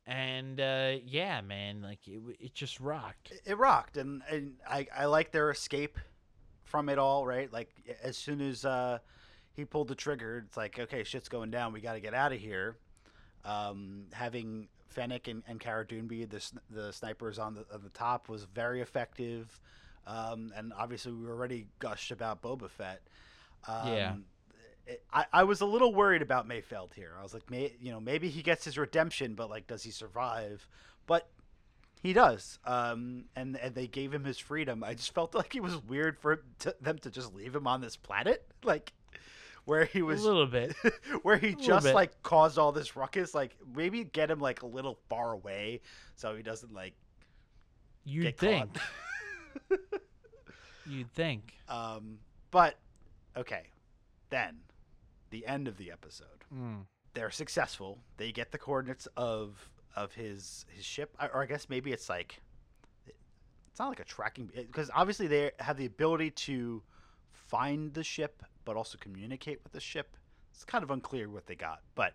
and 0.06 0.60
uh, 0.60 0.94
yeah, 1.04 1.42
man, 1.42 1.82
like 1.82 2.08
it 2.08 2.22
it 2.40 2.54
just 2.54 2.80
rocked. 2.80 3.34
It 3.46 3.58
rocked, 3.58 3.98
and 3.98 4.22
and 4.30 4.54
I 4.68 4.88
I 4.96 5.06
like 5.06 5.32
their 5.32 5.50
escape 5.50 5.98
from 6.64 6.90
it 6.90 7.00
all. 7.00 7.26
Right, 7.26 7.52
like 7.52 7.70
as 8.04 8.16
soon 8.16 8.42
as 8.42 8.64
uh, 8.64 9.00
he 9.54 9.66
pulled 9.66 9.88
the 9.88 9.96
trigger, 9.96 10.44
it's 10.46 10.56
like 10.56 10.78
okay, 10.78 11.04
shit's 11.04 11.30
going 11.30 11.50
down. 11.50 11.74
We 11.74 11.82
got 11.82 11.94
to 11.94 12.00
get 12.00 12.14
out 12.14 12.32
of 12.32 12.40
here. 12.40 12.78
Um, 13.46 14.06
having 14.14 14.68
Fennec 14.90 15.28
and, 15.28 15.44
and 15.48 15.60
Cara 15.60 15.86
Dune 15.86 16.08
be 16.08 16.26
the 16.26 16.42
the 16.70 16.94
snipers 16.94 17.40
on 17.40 17.56
the 17.56 17.66
on 17.74 17.82
the 17.84 17.90
top 17.90 18.30
was 18.30 18.46
very 18.46 18.82
effective. 18.82 19.60
Um, 20.06 20.52
and 20.56 20.74
obviously, 20.78 21.12
we 21.14 21.26
were 21.26 21.34
already 21.34 21.68
gushed 21.80 22.12
about 22.12 22.42
Boba 22.42 22.70
Fett. 22.70 23.02
Um, 23.68 23.88
Yeah. 23.88 24.16
it- 24.86 25.04
I, 25.14 25.26
I 25.32 25.44
was 25.44 25.62
a 25.62 25.66
little 25.66 25.94
worried 25.94 26.22
about 26.22 26.48
Mayfeld 26.48 26.94
here. 26.94 27.16
I 27.18 27.24
was 27.24 27.34
like, 27.34 27.50
may, 27.50 27.74
you 27.80 27.92
know, 27.92 28.02
maybe 28.02 28.30
he 28.30 28.42
gets 28.42 28.66
his 28.66 28.78
redemption, 28.78 29.34
but 29.34 29.50
like, 29.50 29.66
does 29.68 29.84
he 29.84 29.92
survive? 29.92 30.68
But 31.08 31.30
he 32.02 32.12
does. 32.14 32.60
Um, 32.66 33.26
and 33.36 33.56
and 33.58 33.74
they 33.76 33.88
gave 33.88 34.14
him 34.14 34.26
his 34.26 34.38
freedom. 34.40 34.84
I 34.84 34.94
just 34.94 35.14
felt 35.14 35.34
like 35.36 35.56
it 35.56 35.64
was 35.64 35.78
weird 35.84 36.18
for 36.20 36.44
to, 36.60 36.76
them 36.82 36.98
to 37.00 37.10
just 37.10 37.34
leave 37.34 37.56
him 37.56 37.66
on 37.68 37.80
this 37.82 37.96
planet, 37.96 38.46
like 38.64 38.92
where 39.66 39.86
he 39.86 40.02
was 40.02 40.22
A 40.24 40.28
little 40.28 40.46
bit. 40.46 40.76
where 41.22 41.38
he 41.38 41.56
just 41.56 41.86
bit. 41.86 41.96
like 41.96 42.22
caused 42.24 42.58
all 42.58 42.72
this 42.72 42.96
ruckus. 42.96 43.34
Like 43.34 43.56
maybe 43.76 44.04
get 44.04 44.30
him 44.30 44.40
like 44.40 44.62
a 44.62 44.68
little 44.68 44.98
far 45.10 45.34
away 45.34 45.82
so 46.16 46.36
he 46.36 46.44
doesn't 46.44 46.74
like 46.74 46.94
You'd 48.06 48.38
think. 48.38 48.76
You'd 50.86 51.12
think. 51.14 51.54
um, 51.70 52.20
but 52.52 52.78
okay, 53.38 53.64
then 54.30 54.58
the 55.30 55.46
end 55.48 55.68
of 55.68 55.78
the 55.78 55.92
episode. 55.92 56.28
Mm. 56.54 56.86
they're 57.14 57.32
successful. 57.32 58.00
They 58.18 58.32
get 58.32 58.52
the 58.52 58.58
coordinates 58.58 59.08
of 59.18 59.70
of 59.96 60.14
his 60.14 60.66
his 60.70 60.84
ship, 60.86 61.16
or 61.34 61.42
I 61.42 61.46
guess 61.46 61.70
maybe 61.70 61.92
it's 61.92 62.10
like 62.10 62.42
it's 63.08 63.80
not 63.80 63.90
like 63.90 64.00
a 64.00 64.04
tracking 64.04 64.52
because 64.54 64.92
obviously 64.94 65.28
they 65.28 65.52
have 65.60 65.78
the 65.78 65.86
ability 65.86 66.32
to 66.32 66.84
find 67.32 67.94
the 67.94 68.04
ship, 68.04 68.44
but 68.66 68.76
also 68.76 68.98
communicate 68.98 69.60
with 69.64 69.74
the 69.74 69.80
ship. 69.80 70.16
It's 70.54 70.64
kind 70.64 70.84
of 70.84 70.92
unclear 70.92 71.30
what 71.30 71.48
they 71.48 71.56
got, 71.56 71.82
but 71.96 72.14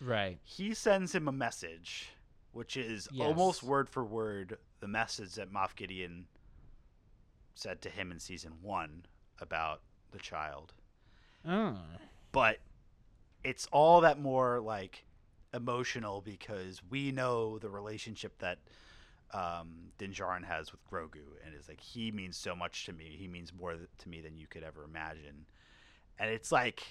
Right. 0.00 0.38
he 0.44 0.74
sends 0.74 1.14
him 1.14 1.28
a 1.28 1.32
message, 1.32 2.10
which 2.52 2.76
is 2.76 3.08
almost 3.20 3.62
word 3.62 3.88
for 3.88 4.04
word 4.04 4.58
the 4.80 4.88
message 4.88 5.34
that 5.34 5.52
Moff 5.52 5.74
Gideon 5.76 6.26
said 7.54 7.82
to 7.82 7.90
him 7.90 8.12
in 8.12 8.20
season 8.20 8.52
one 8.62 9.04
about 9.40 9.82
the 10.12 10.18
child 10.18 10.72
Oh. 11.46 11.78
but 12.32 12.58
it's 13.44 13.66
all 13.72 14.00
that 14.02 14.18
more 14.20 14.60
like 14.60 15.04
emotional 15.54 16.20
because 16.20 16.80
we 16.90 17.10
know 17.12 17.58
the 17.58 17.70
relationship 17.70 18.38
that 18.38 18.58
um, 19.32 19.92
Din 19.98 20.12
Djarin 20.12 20.44
has 20.44 20.72
with 20.72 20.80
Grogu, 20.90 21.22
and 21.44 21.54
it's 21.54 21.68
like 21.68 21.80
he 21.80 22.10
means 22.10 22.36
so 22.36 22.56
much 22.56 22.86
to 22.86 22.92
me. 22.94 23.14
He 23.18 23.28
means 23.28 23.52
more 23.52 23.74
to 23.98 24.08
me 24.08 24.20
than 24.22 24.38
you 24.38 24.46
could 24.46 24.62
ever 24.62 24.84
imagine, 24.84 25.44
and 26.18 26.30
it's 26.30 26.52
like 26.52 26.82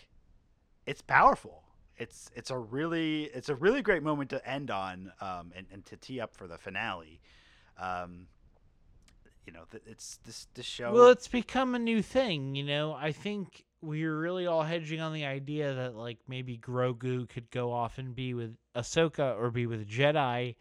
it's 0.85 1.01
powerful. 1.01 1.63
It's 1.97 2.31
it's 2.35 2.51
a 2.51 2.57
really 2.57 3.23
it's 3.25 3.49
a 3.49 3.55
really 3.55 3.81
great 3.81 4.03
moment 4.03 4.29
to 4.31 4.49
end 4.49 4.71
on 4.71 5.11
um, 5.21 5.51
and, 5.55 5.67
and 5.71 5.85
to 5.87 5.97
tee 5.97 6.19
up 6.19 6.35
for 6.35 6.47
the 6.47 6.57
finale. 6.57 7.19
Um, 7.79 8.27
you 9.45 9.53
know, 9.53 9.63
it's 9.85 10.19
this 10.25 10.47
this 10.53 10.65
show. 10.65 10.91
Well, 10.91 11.09
it's 11.09 11.27
become 11.27 11.75
a 11.75 11.79
new 11.79 12.01
thing, 12.01 12.55
you 12.55 12.63
know. 12.63 12.93
I 12.93 13.11
think 13.11 13.63
we 13.81 14.05
were 14.05 14.19
really 14.19 14.47
all 14.47 14.63
hedging 14.63 14.99
on 14.99 15.13
the 15.13 15.25
idea 15.25 15.73
that 15.73 15.95
like 15.95 16.17
maybe 16.27 16.57
Grogu 16.57 17.29
could 17.29 17.49
go 17.49 17.71
off 17.71 17.97
and 17.97 18.15
be 18.15 18.33
with 18.33 18.55
Ahsoka 18.75 19.37
or 19.37 19.49
be 19.49 19.65
with 19.65 19.87
Jedi, 19.87 20.55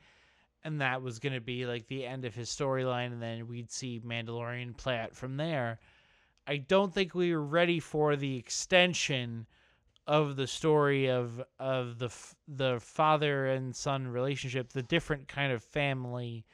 and 0.64 0.80
that 0.80 1.02
was 1.02 1.18
going 1.18 1.32
to 1.32 1.40
be 1.40 1.66
like 1.66 1.86
the 1.86 2.06
end 2.06 2.24
of 2.24 2.34
his 2.34 2.48
storyline, 2.48 3.12
and 3.12 3.20
then 3.20 3.48
we'd 3.48 3.70
see 3.70 4.00
Mandalorian 4.00 4.76
play 4.76 4.98
out 4.98 5.14
from 5.14 5.36
there. 5.36 5.80
I 6.46 6.58
don't 6.58 6.92
think 6.94 7.14
we 7.14 7.34
were 7.34 7.42
ready 7.42 7.80
for 7.80 8.16
the 8.16 8.36
extension 8.36 9.46
of 10.06 10.36
the 10.36 10.46
story 10.46 11.08
of 11.10 11.42
of 11.58 11.98
the 11.98 12.10
the 12.46 12.78
father 12.80 13.46
and 13.46 13.74
son 13.74 14.06
relationship, 14.08 14.68
the 14.72 14.82
different 14.82 15.26
kind 15.28 15.52
of 15.52 15.62
family 15.62 16.44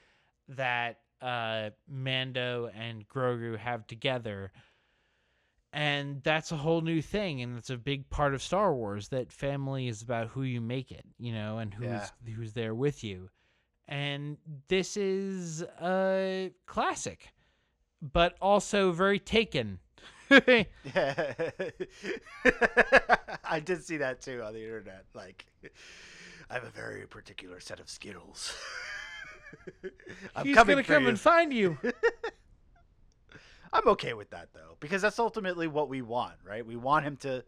that 0.48 1.00
uh, 1.20 1.70
Mando 1.88 2.70
and 2.74 3.07
Grogu 3.09 3.57
have 3.59 3.87
together. 3.87 4.52
And 5.74 6.22
that's 6.22 6.52
a 6.52 6.57
whole 6.57 6.83
new 6.83 7.00
thing, 7.00 7.40
and 7.40 7.57
it's 7.57 7.70
a 7.70 7.78
big 7.78 8.11
part 8.11 8.35
of 8.35 8.42
Star 8.42 8.74
Wars. 8.74 9.09
That 9.09 9.33
family 9.33 9.88
is 9.88 10.02
about 10.02 10.28
who 10.28 10.42
you 10.42 10.61
make 10.61 10.92
it, 10.92 11.05
you 11.18 11.33
know, 11.33 11.59
and 11.59 11.72
who's 11.72 11.87
Yeah. 11.87 12.09
who's 12.35 12.52
there 12.52 12.74
with 12.74 13.02
you. 13.02 13.31
And 13.88 14.37
this 14.68 14.96
is 14.96 15.62
a 15.81 16.52
classic, 16.66 17.33
but 18.02 18.37
also 18.40 18.92
very 18.92 19.18
taken. 19.18 19.78
Yeah. 20.95 21.35
I 23.45 23.61
did 23.61 23.85
see 23.85 23.99
that 23.99 24.21
too 24.21 24.42
on 24.42 24.55
the 24.55 24.62
internet. 24.62 25.05
Like, 25.14 25.47
I 26.51 26.55
have 26.55 26.64
a 26.64 26.71
very 26.71 27.07
particular 27.07 27.61
set 27.61 27.81
of 27.81 27.88
skills. 27.88 28.55
I'm 30.35 30.47
He's 30.47 30.55
coming 30.57 30.75
gonna 30.77 30.85
come 30.85 31.05
you. 31.05 31.09
and 31.11 31.21
find 31.21 31.53
you. 31.53 31.79
I'm 33.73 33.88
okay 33.88 34.12
with 34.12 34.31
that 34.31 34.49
though, 34.53 34.77
because 34.81 35.03
that's 35.03 35.18
ultimately 35.18 35.66
what 35.66 35.88
we 35.88 36.03
want, 36.03 36.35
right? 36.45 36.64
We 36.64 36.77
want 36.77 37.05
him 37.05 37.16
to 37.18 37.45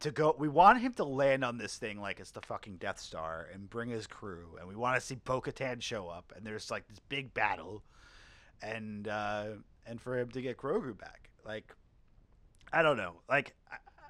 to 0.00 0.10
go. 0.10 0.34
We 0.38 0.48
want 0.48 0.80
him 0.80 0.92
to 0.94 1.04
land 1.04 1.44
on 1.44 1.58
this 1.58 1.76
thing 1.76 2.00
like 2.00 2.20
it's 2.20 2.30
the 2.30 2.42
fucking 2.42 2.76
Death 2.76 3.00
Star 3.00 3.48
and 3.52 3.68
bring 3.70 3.88
his 3.88 4.06
crew, 4.06 4.56
and 4.58 4.68
we 4.68 4.76
want 4.76 4.96
to 4.96 5.00
see 5.00 5.16
Bo-Katan 5.16 5.80
show 5.82 6.08
up, 6.08 6.32
and 6.36 6.44
there's 6.46 6.70
like 6.70 6.86
this 6.88 6.98
big 7.08 7.32
battle, 7.34 7.82
and 8.62 9.08
uh, 9.08 9.46
and 9.86 10.00
for 10.00 10.18
him 10.18 10.30
to 10.30 10.42
get 10.42 10.56
Grogu 10.58 10.96
back. 10.96 11.27
Like, 11.48 11.74
I 12.74 12.82
don't 12.82 12.98
know. 12.98 13.22
Like, 13.26 13.56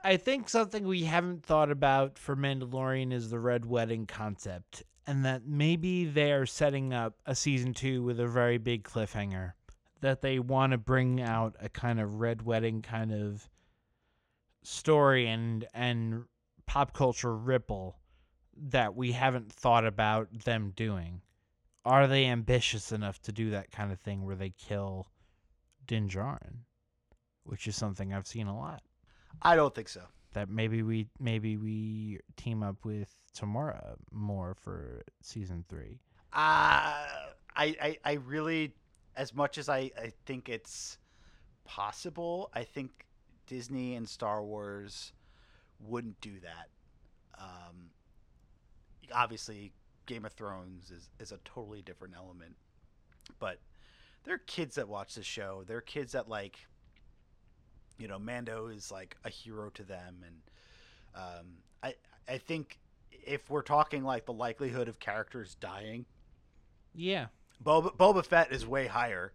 I- 0.02 0.16
think 0.16 0.48
something 0.48 0.84
we 0.84 1.04
haven't 1.04 1.44
thought 1.44 1.70
about 1.70 2.18
for 2.18 2.34
Mandalorian 2.34 3.12
is 3.12 3.30
the 3.30 3.38
Red 3.38 3.64
Wedding 3.64 4.06
concept, 4.06 4.82
and 5.06 5.24
that 5.24 5.46
maybe 5.46 6.04
they 6.04 6.32
are 6.32 6.46
setting 6.46 6.92
up 6.92 7.20
a 7.26 7.36
season 7.36 7.74
two 7.74 8.02
with 8.02 8.18
a 8.18 8.26
very 8.26 8.58
big 8.58 8.82
cliffhanger. 8.82 9.52
That 10.00 10.20
they 10.20 10.40
want 10.40 10.72
to 10.72 10.78
bring 10.78 11.20
out 11.20 11.54
a 11.60 11.68
kind 11.68 12.00
of 12.00 12.16
Red 12.16 12.42
Wedding 12.42 12.82
kind 12.82 13.12
of 13.12 13.48
story 14.64 15.28
and 15.28 15.64
and 15.72 16.24
pop 16.66 16.92
culture 16.92 17.36
ripple 17.36 18.00
that 18.56 18.96
we 18.96 19.12
haven't 19.12 19.52
thought 19.52 19.86
about 19.86 20.44
them 20.44 20.72
doing. 20.74 21.22
Are 21.84 22.08
they 22.08 22.26
ambitious 22.26 22.90
enough 22.90 23.22
to 23.22 23.32
do 23.32 23.50
that 23.50 23.70
kind 23.70 23.92
of 23.92 24.00
thing 24.00 24.24
where 24.24 24.34
they 24.34 24.50
kill 24.50 25.12
Din 25.86 26.08
Djarin, 26.08 26.64
which 27.48 27.66
is 27.66 27.74
something 27.76 28.12
I've 28.14 28.26
seen 28.26 28.46
a 28.46 28.56
lot 28.56 28.82
I 29.42 29.56
don't 29.56 29.74
think 29.74 29.88
so. 29.88 30.02
that 30.34 30.48
maybe 30.48 30.82
we 30.82 31.06
maybe 31.18 31.56
we 31.56 32.20
team 32.36 32.62
up 32.62 32.84
with 32.84 33.14
Temuera 33.36 33.94
more 34.10 34.54
for 34.54 35.02
season 35.22 35.64
three. 35.68 36.00
Uh, 36.32 37.06
I, 37.56 37.76
I, 37.82 37.98
I 38.04 38.12
really, 38.14 38.74
as 39.16 39.34
much 39.34 39.58
as 39.58 39.68
I, 39.68 39.90
I 39.98 40.12
think 40.26 40.48
it's 40.48 40.98
possible, 41.64 42.50
I 42.54 42.64
think 42.64 43.06
Disney 43.46 43.94
and 43.94 44.08
Star 44.08 44.44
Wars 44.44 45.12
wouldn't 45.80 46.20
do 46.20 46.34
that. 46.40 46.68
Um, 47.38 47.90
obviously, 49.14 49.72
Game 50.06 50.24
of 50.24 50.32
Thrones 50.32 50.90
is, 50.90 51.08
is 51.18 51.32
a 51.32 51.38
totally 51.44 51.82
different 51.82 52.14
element, 52.16 52.56
but 53.38 53.58
there 54.24 54.34
are 54.34 54.38
kids 54.46 54.74
that 54.74 54.88
watch 54.88 55.14
the 55.14 55.22
show. 55.22 55.64
There 55.66 55.78
are 55.78 55.82
kids 55.82 56.12
that 56.12 56.28
like, 56.28 56.58
you 57.98 58.08
know, 58.08 58.18
Mando 58.18 58.68
is 58.68 58.90
like 58.90 59.16
a 59.24 59.28
hero 59.30 59.70
to 59.70 59.82
them, 59.82 60.24
and 60.24 60.36
um, 61.14 61.46
I, 61.82 61.94
I 62.28 62.38
think 62.38 62.78
if 63.10 63.50
we're 63.50 63.62
talking 63.62 64.04
like 64.04 64.26
the 64.26 64.32
likelihood 64.32 64.88
of 64.88 64.98
characters 65.00 65.56
dying, 65.56 66.06
Yeah, 66.94 67.26
Boba, 67.64 67.96
Boba 67.96 68.24
Fett 68.24 68.52
is 68.52 68.66
way 68.66 68.86
higher 68.86 69.32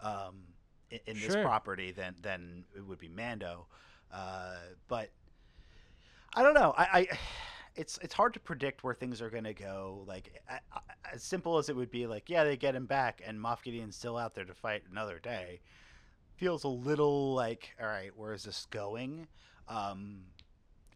um, 0.00 0.42
in, 0.90 1.00
in 1.06 1.20
this 1.20 1.36
property 1.36 1.92
than 1.92 2.14
than 2.22 2.64
it 2.76 2.86
would 2.86 2.98
be 2.98 3.08
Mando. 3.08 3.66
Uh, 4.12 4.56
but 4.88 5.10
I 6.34 6.42
don't 6.42 6.54
know. 6.54 6.74
I, 6.76 6.84
I 6.84 7.18
it's 7.76 7.98
it's 8.02 8.14
hard 8.14 8.34
to 8.34 8.40
predict 8.40 8.82
where 8.84 8.94
things 8.94 9.20
are 9.22 9.30
gonna 9.30 9.54
go. 9.54 10.04
Like 10.06 10.42
as 11.12 11.22
simple 11.22 11.58
as 11.58 11.68
it 11.68 11.76
would 11.76 11.90
be, 11.90 12.06
like 12.06 12.28
yeah, 12.28 12.44
they 12.44 12.56
get 12.56 12.74
him 12.74 12.86
back, 12.86 13.22
and 13.24 13.38
Moff 13.38 13.62
Gideon's 13.62 13.96
still 13.96 14.16
out 14.16 14.34
there 14.34 14.44
to 14.44 14.54
fight 14.54 14.82
another 14.90 15.18
day. 15.18 15.60
Feels 16.40 16.64
a 16.64 16.68
little 16.68 17.34
like, 17.34 17.76
all 17.78 17.86
right, 17.86 18.16
where 18.16 18.32
is 18.32 18.44
this 18.44 18.66
going? 18.70 19.26
Um, 19.68 20.22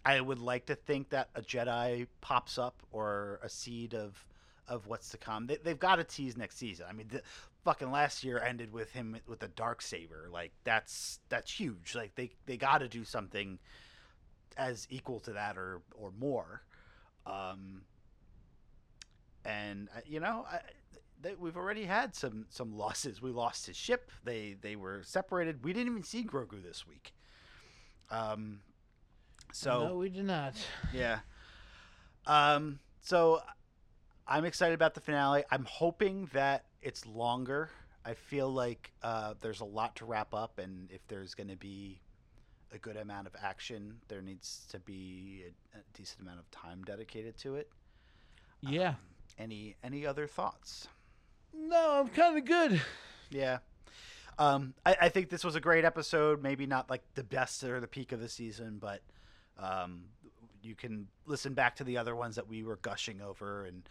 I 0.03 0.19
would 0.19 0.39
like 0.39 0.65
to 0.67 0.75
think 0.75 1.11
that 1.11 1.29
a 1.35 1.43
Jedi 1.43 2.07
pops 2.23 2.57
up 2.57 2.83
or 2.93 3.41
a 3.43 3.51
seed 3.51 3.93
of 3.95 4.25
of 4.69 4.87
what's 4.87 5.11
to 5.11 5.19
come. 5.19 5.47
They, 5.47 5.59
they've 5.63 5.79
got 5.79 5.97
to 5.97 6.05
tease 6.05 6.39
next 6.39 6.57
season. 6.57 6.87
I 6.89 6.95
mean, 6.95 7.09
the, 7.11 7.21
fucking 7.63 7.91
last 7.91 8.25
year 8.25 8.39
ended 8.39 8.73
with 8.73 8.93
him 8.93 9.19
with 9.27 9.43
a 9.43 9.49
dark 9.49 9.83
saber. 9.83 10.31
Like 10.33 10.53
that's 10.65 11.21
that's 11.29 11.53
huge. 11.53 11.95
Like 11.95 12.15
they 12.15 12.31
they 12.47 12.57
got 12.57 12.79
to 12.79 12.89
do 12.89 13.05
something 13.05 13.59
as 14.57 14.87
equal 14.89 15.21
to 15.21 15.35
that 15.35 15.59
or 15.59 15.83
or 15.95 16.11
more. 16.19 16.63
Um, 17.27 17.83
and 19.45 19.91
uh, 19.95 20.01
you 20.07 20.21
know, 20.21 20.47
I, 20.51 20.61
they, 21.25 21.35
we've 21.35 21.57
already 21.57 21.85
had 21.85 22.15
some 22.15 22.47
some 22.51 22.77
losses. 22.77 23.21
We 23.21 23.31
lost 23.31 23.67
his 23.67 23.77
ship. 23.77 24.11
They 24.25 24.57
they 24.61 24.77
were 24.77 25.03
separated. 25.03 25.65
We 25.65 25.73
didn't 25.73 25.91
even 25.91 26.05
see 26.05 26.23
Grogu 26.23 26.63
this 26.63 26.87
week. 26.87 27.13
Um, 28.11 28.61
so 29.53 29.89
no, 29.89 29.97
we 29.97 30.11
did 30.11 30.27
not. 30.27 30.55
yeah. 30.93 31.21
Um, 32.27 32.79
so 33.01 33.41
I'm 34.29 34.45
excited 34.45 34.75
about 34.75 34.95
the 34.95 35.01
finale. 35.01 35.45
I'm 35.51 35.65
hoping 35.65 36.29
that 36.33 36.67
it's 36.83 37.07
longer. 37.07 37.71
I 38.05 38.15
feel 38.15 38.53
like 38.53 38.93
uh, 39.03 39.35
there's 39.41 39.61
a 39.61 39.65
lot 39.65 39.97
to 39.97 40.05
wrap 40.05 40.35
up, 40.35 40.59
and 40.59 40.91
if 40.91 41.01
there's 41.09 41.35
going 41.35 41.49
to 41.49 41.57
be 41.57 42.03
a 42.71 42.77
good 42.77 42.97
amount 42.99 43.27
of 43.27 43.35
action, 43.43 43.97
there 44.09 44.21
needs 44.21 44.67
to 44.71 44.79
be 44.79 45.45
a, 45.47 45.79
a 45.79 45.81
decent 45.95 46.21
amount 46.21 46.39
of 46.39 46.51
time 46.51 46.83
dedicated 46.85 47.39
to 47.39 47.57
it. 47.57 47.71
Yeah. 48.61 48.91
Um, 48.91 48.97
any 49.39 49.77
any 49.83 50.07
other 50.07 50.27
thoughts? 50.27 50.89
No, 51.75 52.03
I'm 52.03 52.09
kind 52.09 52.39
of 52.39 52.45
good. 52.45 52.81
Yeah. 53.31 53.59
Um, 54.39 54.75
I, 54.87 54.97
I 55.03 55.09
think 55.09 55.29
this 55.29 55.43
was 55.43 55.57
a 55.57 55.61
great 55.61 55.85
episode. 55.85 56.41
Maybe 56.41 56.67
not 56.67 56.89
like 56.89 57.03
the 57.17 57.25
best 57.25 57.65
or 57.65 57.81
the 57.81 57.89
peak 57.89 58.13
of 58.13 58.21
the 58.21 58.29
season, 58.29 58.79
but 58.81 59.03
um, 59.59 60.05
you 60.63 60.77
can 60.77 61.09
listen 61.27 61.53
back 61.53 61.75
to 61.77 61.85
the 61.85 61.99
other 61.99 62.15
ones 62.15 62.37
that 62.37 62.49
we 62.49 62.63
were 62.63 62.77
gushing 62.77 63.21
over, 63.21 63.65
and 63.65 63.89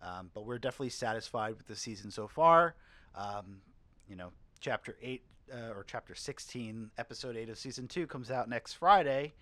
um, 0.00 0.30
but 0.32 0.46
we're 0.46 0.58
definitely 0.58 0.88
satisfied 0.88 1.58
with 1.58 1.66
the 1.66 1.76
season 1.76 2.10
so 2.10 2.26
far. 2.26 2.74
Um, 3.14 3.60
you 4.08 4.16
know, 4.16 4.32
chapter 4.60 4.96
eight 5.02 5.22
uh, 5.52 5.74
or 5.74 5.84
chapter 5.86 6.14
sixteen, 6.14 6.90
episode 6.96 7.36
eight 7.36 7.50
of 7.50 7.58
season 7.58 7.86
two 7.86 8.06
comes 8.06 8.30
out 8.30 8.48
next 8.48 8.72
Friday, 8.72 9.34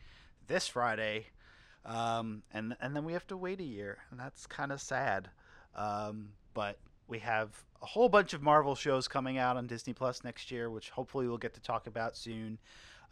this 0.48 0.66
Friday, 0.66 1.26
um, 1.84 2.42
and 2.52 2.76
and 2.80 2.96
then 2.96 3.04
we 3.04 3.12
have 3.12 3.26
to 3.28 3.36
wait 3.36 3.60
a 3.60 3.64
year, 3.64 3.98
and 4.10 4.18
that's 4.18 4.48
kind 4.48 4.72
of 4.72 4.80
sad. 4.80 5.30
Um, 5.76 6.30
but 6.54 6.78
we 7.08 7.18
have 7.20 7.50
a 7.82 7.86
whole 7.86 8.08
bunch 8.08 8.32
of 8.32 8.42
Marvel 8.42 8.74
shows 8.74 9.08
coming 9.08 9.38
out 9.38 9.56
on 9.56 9.66
Disney 9.66 9.92
Plus 9.92 10.24
next 10.24 10.50
year, 10.50 10.70
which 10.70 10.90
hopefully 10.90 11.28
we'll 11.28 11.38
get 11.38 11.54
to 11.54 11.60
talk 11.60 11.86
about 11.86 12.16
soon. 12.16 12.58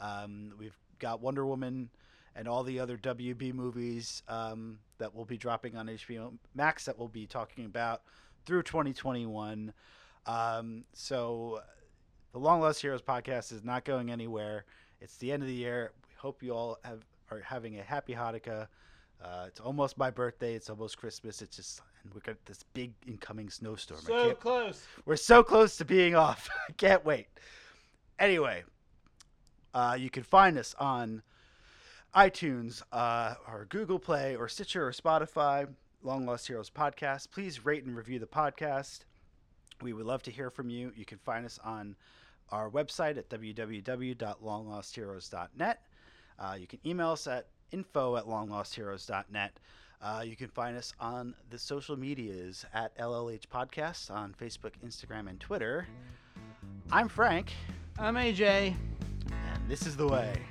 Um, 0.01 0.53
we've 0.59 0.77
got 0.99 1.21
Wonder 1.21 1.47
Woman 1.47 1.91
and 2.35 2.49
all 2.49 2.63
the 2.63 2.81
other 2.81 2.97
WB 2.97 3.53
movies 3.53 4.23
um, 4.29 4.79
that 4.99 5.15
will 5.15 5.25
be 5.25 5.37
dropping 5.37 5.77
on 5.77 5.87
HBO 5.87 6.33
Max 6.55 6.87
that 6.87 6.99
we'll 6.99 7.09
be 7.09 7.27
talking 7.27 7.67
about 7.67 8.03
through 8.47 8.63
2021. 8.63 9.73
Um, 10.27 10.85
so 10.95 11.61
the 12.33 12.39
Long 12.39 12.61
Lost 12.61 12.81
Heroes 12.81 13.03
podcast 13.03 13.53
is 13.53 13.63
not 13.63 13.85
going 13.85 14.11
anywhere. 14.11 14.65
It's 15.01 15.17
the 15.17 15.33
end 15.33 15.43
of 15.43 15.49
the 15.49 15.55
year. 15.55 15.93
We 16.09 16.15
hope 16.17 16.43
you 16.43 16.55
all 16.55 16.79
have 16.85 17.05
are 17.31 17.41
having 17.41 17.79
a 17.79 17.83
happy 17.83 18.15
Hanukkah. 18.15 18.69
Uh, 19.23 19.45
it's 19.47 19.61
almost 19.61 19.97
my 19.97 20.11
birthday. 20.11 20.55
It's 20.55 20.69
almost 20.69 20.99
Christmas. 20.99 21.43
It's 21.43 21.57
just, 21.57 21.81
and 22.05 22.15
we 22.15 22.21
got 22.21 22.37
this 22.47 22.63
big 22.75 22.93
incoming 23.07 23.51
snowstorm. 23.51 24.01
So 24.01 24.35
close. 24.35 24.87
we're 25.05 25.17
so 25.17 25.43
close 25.43 25.77
to 25.77 25.85
being 25.85 26.15
off. 26.15 26.49
I 26.69 26.73
can't 26.73 27.05
wait. 27.05 27.27
Anyway, 28.19 28.65
uh, 29.75 29.97
you 29.99 30.11
can 30.11 30.23
find 30.23 30.59
us 30.59 30.75
on 30.79 31.23
iTunes 32.15 32.83
uh, 32.93 33.35
or 33.49 33.67
Google 33.69 33.99
Play 33.99 34.37
or 34.37 34.49
Stitcher 34.49 34.87
or 34.87 34.93
Spotify, 34.93 35.67
Long 36.03 36.27
Lost 36.27 36.47
Heroes 36.47 36.71
Podcast. 36.71 37.31
Please 37.31 37.65
rate 37.65 37.85
and 37.85 37.97
review 37.97 38.19
the 38.19 38.27
podcast. 38.27 39.01
We 39.81 39.93
would 39.93 40.07
love 40.07 40.23
to 40.25 40.31
hear 40.31 40.51
from 40.51 40.71
you. 40.71 40.93
You 40.95 41.05
can 41.05 41.19
find 41.19 41.45
us 41.45 41.59
on 41.65 41.97
our 42.51 42.71
website 42.71 43.19
at 43.19 43.29
www.longlostheroes.net. 43.31 45.81
Uh, 46.39 46.57
you 46.59 46.67
can 46.67 46.79
email 46.87 47.11
us 47.11 47.27
at 47.27 47.49
info 47.71 48.17
at 48.17 48.25
longlostheroes.net. 48.25 49.59
Uh, 50.03 50.23
you 50.25 50.35
can 50.35 50.49
find 50.49 50.77
us 50.77 50.93
on 50.99 51.35
the 51.51 51.59
social 51.59 51.97
medias 51.97 52.67
at 52.75 52.97
LLH 52.99 53.45
Podcast 53.47 54.11
on 54.11 54.35
Facebook, 54.41 54.73
Instagram, 54.85 55.29
and 55.29 55.39
Twitter. 55.39 55.87
I'm 56.91 57.09
Frank, 57.09 57.53
I'm 57.99 58.17
AJ. 58.17 58.75
and 59.31 59.69
this 59.69 59.87
is 59.87 59.97
the 59.97 60.09
way. 60.09 60.43